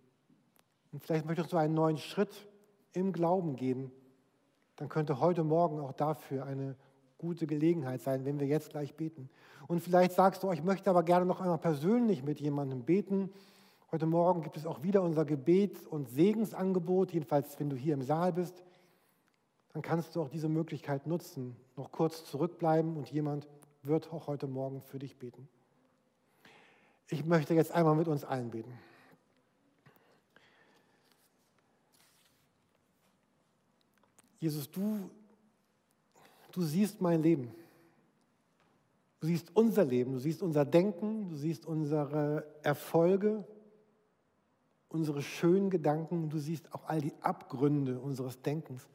Und 0.93 1.03
vielleicht 1.03 1.26
möchtest 1.26 1.53
du 1.53 1.57
einen 1.57 1.74
neuen 1.74 1.99
Schritt 1.99 2.49
im 2.93 3.12
Glauben 3.12 3.57
gehen. 3.57 3.91
Dann 4.76 4.89
könnte 4.89 5.20
heute 5.20 5.45
Morgen 5.45 5.80
auch 5.80 5.93
dafür 5.93 6.45
eine 6.47 6.76
gute 7.18 7.47
Gelegenheit 7.47 8.01
sein, 8.01 8.24
wenn 8.24 8.39
wir 8.39 8.47
jetzt 8.47 8.70
gleich 8.70 8.95
beten. 8.95 9.28
Und 9.66 9.80
vielleicht 9.80 10.12
sagst 10.12 10.43
du, 10.43 10.49
oh, 10.49 10.53
ich 10.53 10.62
möchte 10.62 10.89
aber 10.89 11.03
gerne 11.03 11.26
noch 11.26 11.41
einmal 11.41 11.59
persönlich 11.59 12.22
mit 12.22 12.41
jemandem 12.41 12.84
beten. 12.84 13.30
Heute 13.91 14.07
Morgen 14.07 14.43
gibt 14.43 14.57
es 14.57 14.66
auch 14.66 14.82
wieder 14.82 15.03
unser 15.03 15.24
Gebet- 15.24 15.86
und 15.86 16.09
Segensangebot, 16.09 17.12
jedenfalls 17.12 17.59
wenn 17.59 17.70
du 17.70 17.76
hier 17.76 17.95
im 17.95 18.03
Saal 18.03 18.32
bist. 18.32 18.62
Dann 19.72 19.82
kannst 19.82 20.14
du 20.14 20.22
auch 20.22 20.28
diese 20.28 20.49
Möglichkeit 20.49 21.07
nutzen, 21.07 21.57
noch 21.76 21.91
kurz 21.91 22.24
zurückbleiben 22.24 22.97
und 22.97 23.11
jemand 23.11 23.49
wird 23.82 24.12
auch 24.12 24.26
heute 24.26 24.47
Morgen 24.47 24.80
für 24.80 24.99
dich 24.99 25.18
beten. 25.18 25.49
Ich 27.09 27.24
möchte 27.24 27.55
jetzt 27.55 27.72
einmal 27.72 27.95
mit 27.95 28.09
uns 28.09 28.24
allen 28.24 28.51
beten. 28.51 28.72
Jesus, 34.39 34.70
du, 34.70 35.11
du 36.53 36.62
siehst 36.62 37.01
mein 37.01 37.22
Leben. 37.22 37.53
Du 39.20 39.26
siehst 39.26 39.55
unser 39.57 39.84
Leben, 39.84 40.12
du 40.12 40.18
siehst 40.18 40.43
unser 40.43 40.64
Denken, 40.64 41.28
du 41.28 41.36
siehst 41.36 41.66
unsere 41.66 42.47
Erfolge, 42.62 43.45
unsere 44.89 45.22
schönen 45.22 45.70
Gedanken, 45.70 46.30
du 46.30 46.39
siehst 46.39 46.72
auch 46.72 46.84
all 46.84 47.01
die 47.01 47.14
Abgründe 47.20 47.99
unseres 47.99 48.41
Denkens, 48.43 48.86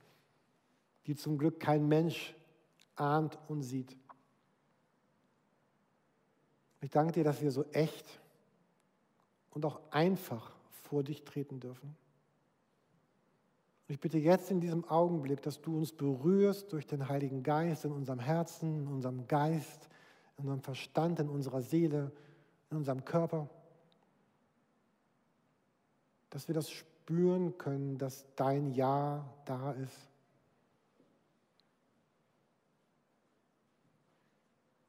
die 1.08 1.16
zum 1.16 1.38
Glück 1.38 1.60
kein 1.60 1.88
Mensch 1.90 2.36
ahnt 2.96 3.38
und 3.50 3.64
sieht. 3.64 3.98
Ich 6.80 6.90
danke 6.90 7.14
dir, 7.14 7.24
dass 7.24 7.42
wir 7.42 7.52
so 7.52 7.66
echt 7.72 8.06
und 9.52 9.66
auch 9.66 9.82
einfach 9.92 10.54
vor 10.84 11.04
dich 11.04 11.24
treten 11.24 11.60
dürfen. 11.60 11.96
Ich 13.94 14.00
bitte 14.00 14.18
jetzt 14.18 14.50
in 14.50 14.60
diesem 14.60 14.86
Augenblick, 14.86 15.44
dass 15.44 15.62
du 15.62 15.78
uns 15.78 15.92
berührst 15.92 16.74
durch 16.74 16.88
den 16.88 17.10
Heiligen 17.10 17.44
Geist 17.44 17.86
in 17.86 17.92
unserem 17.92 18.18
Herzen, 18.18 18.76
in 18.76 18.88
unserem 18.88 19.28
Geist, 19.28 19.88
in 20.36 20.46
unserem 20.46 20.62
Verstand, 20.62 21.20
in 21.20 21.30
unserer 21.30 21.62
Seele, 21.62 22.12
in 22.72 22.78
unserem 22.78 23.06
Körper. 23.06 23.48
Dass 26.32 26.48
wir 26.48 26.56
das 26.56 26.72
spüren 26.72 27.56
können, 27.60 28.00
dass 28.00 28.26
dein 28.36 28.72
Ja 28.72 29.32
da 29.46 29.74
ist. 29.74 30.10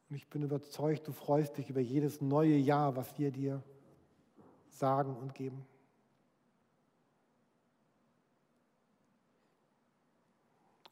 Und 0.08 0.16
ich 0.16 0.26
bin 0.28 0.42
überzeugt, 0.42 1.06
du 1.06 1.12
freust 1.12 1.58
dich 1.58 1.68
über 1.68 1.80
jedes 1.80 2.22
neue 2.22 2.56
Ja, 2.56 2.96
was 2.96 3.18
wir 3.18 3.30
dir 3.30 3.62
sagen 4.70 5.14
und 5.14 5.34
geben. 5.34 5.66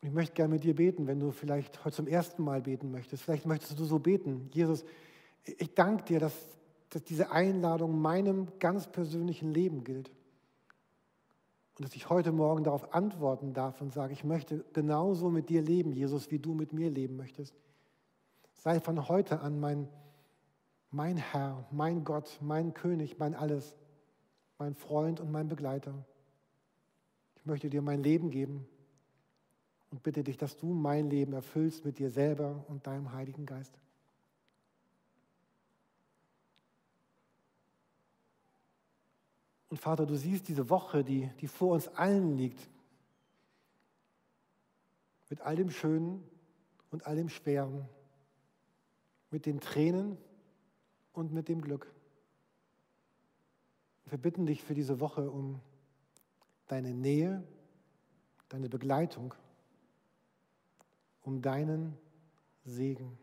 Und 0.03 0.09
ich 0.09 0.15
möchte 0.15 0.35
gerne 0.35 0.53
mit 0.53 0.65
dir 0.65 0.75
beten, 0.75 1.07
wenn 1.07 1.21
du 1.21 1.31
vielleicht 1.31 1.85
heute 1.85 1.95
zum 1.95 2.09
ersten 2.09 2.43
Mal 2.43 2.61
beten 2.61 2.91
möchtest. 2.91 3.23
Vielleicht 3.23 3.47
möchtest 3.47 3.79
du 3.79 3.85
so 3.85 4.01
beten. 4.01 4.51
Jesus, 4.53 4.85
ich 5.45 5.75
danke 5.75 6.03
dir, 6.03 6.19
dass, 6.19 6.35
dass 6.91 7.05
diese 7.05 7.31
Einladung 7.31 8.01
meinem 8.01 8.49
ganz 8.59 8.89
persönlichen 8.89 9.53
Leben 9.53 9.85
gilt. 9.85 10.11
Und 11.79 11.87
dass 11.87 11.95
ich 11.95 12.11
heute 12.11 12.33
Morgen 12.33 12.65
darauf 12.65 12.93
antworten 12.93 13.55
darf 13.55 13.81
und 13.81 13.93
sage, 13.93 14.13
ich 14.13 14.25
möchte 14.25 14.65
genauso 14.73 15.31
mit 15.31 15.49
dir 15.49 15.63
leben, 15.63 15.93
Jesus, 15.93 16.33
wie 16.33 16.41
du 16.41 16.53
mit 16.53 16.73
mir 16.73 16.91
leben 16.91 17.17
möchtest. 17.17 17.55
Sei 18.55 18.81
von 18.81 19.09
heute 19.09 19.41
an 19.41 19.61
mein, 19.61 19.89
mein 20.91 21.17
Herr, 21.17 21.65
mein 21.71 22.03
Gott, 22.03 22.39
mein 22.41 22.75
König, 22.75 23.21
mein 23.21 23.37
Alles, 23.37 23.77
mein 24.59 24.75
Freund 24.75 25.21
und 25.21 25.31
mein 25.31 25.49
Begleiter. 25.49 25.95
Ich 27.37 27.47
möchte 27.47 27.71
dir 27.71 27.83
mein 27.83 28.03
Leben 28.03 28.31
geben 28.31 28.67
und 29.93 30.03
bitte 30.03 30.24
dich, 30.24 30.38
dass 30.38 30.57
du 30.57 30.72
mein 30.72 31.11
Leben 31.11 31.34
erfüllst 31.34 31.84
mit 31.84 31.99
dir 31.99 32.11
selber 32.11 32.64
und 32.68 32.86
deinem 32.86 33.12
Heiligen 33.12 33.45
Geist. 33.45 33.78
Und 39.68 39.76
Vater, 39.76 40.07
du 40.07 40.16
siehst 40.16 40.49
diese 40.49 40.70
Woche, 40.70 41.05
die, 41.05 41.30
die 41.40 41.47
vor 41.47 41.74
uns 41.74 41.88
allen 41.88 42.36
liegt, 42.36 42.68
mit 45.28 45.43
all 45.43 45.57
dem 45.57 45.70
Schönen 45.70 46.24
und 46.90 47.07
all 47.07 47.16
dem 47.16 47.28
Schweren, 47.28 47.86
mit 49.30 49.45
den 49.47 49.61
Tränen 49.61 50.16
und 51.12 51.32
mit 51.32 51.49
dem 51.49 51.61
Glück. 51.61 51.90
Wir 54.07 54.18
bitten 54.18 54.47
dich 54.47 54.62
für 54.62 54.74
diese 54.74 55.01
Woche 55.01 55.30
um 55.30 55.61
deine 56.66 56.93
Nähe, 56.93 57.43
deine 58.49 58.68
Begleitung 58.70 59.34
um 61.23 61.43
deinen 61.43 61.97
Segen. 62.64 63.18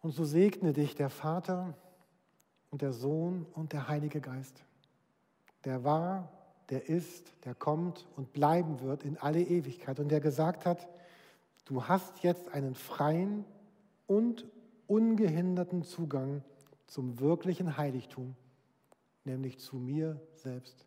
Und 0.00 0.12
so 0.12 0.24
segne 0.24 0.72
dich 0.72 0.94
der 0.94 1.10
Vater 1.10 1.74
und 2.70 2.82
der 2.82 2.92
Sohn 2.92 3.46
und 3.54 3.72
der 3.72 3.88
Heilige 3.88 4.20
Geist, 4.20 4.64
der 5.64 5.84
war, 5.84 6.32
der 6.70 6.88
ist, 6.88 7.32
der 7.44 7.54
kommt 7.54 8.06
und 8.16 8.32
bleiben 8.32 8.80
wird 8.80 9.02
in 9.02 9.16
alle 9.16 9.42
Ewigkeit 9.42 9.98
und 10.00 10.08
der 10.08 10.20
gesagt 10.20 10.66
hat, 10.66 10.88
du 11.64 11.84
hast 11.84 12.22
jetzt 12.22 12.48
einen 12.50 12.74
freien 12.74 13.44
und 14.06 14.46
ungehinderten 14.86 15.82
Zugang 15.82 16.42
zum 16.86 17.20
wirklichen 17.20 17.76
Heiligtum, 17.76 18.36
nämlich 19.24 19.58
zu 19.58 19.76
mir 19.76 20.20
selbst. 20.34 20.86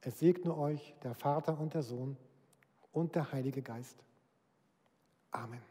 Es 0.00 0.18
segne 0.18 0.56
euch 0.56 0.94
der 1.02 1.14
Vater 1.14 1.58
und 1.60 1.74
der 1.74 1.82
Sohn 1.82 2.16
und 2.92 3.14
der 3.14 3.30
Heilige 3.32 3.62
Geist. 3.62 4.02
Amen. 5.30 5.69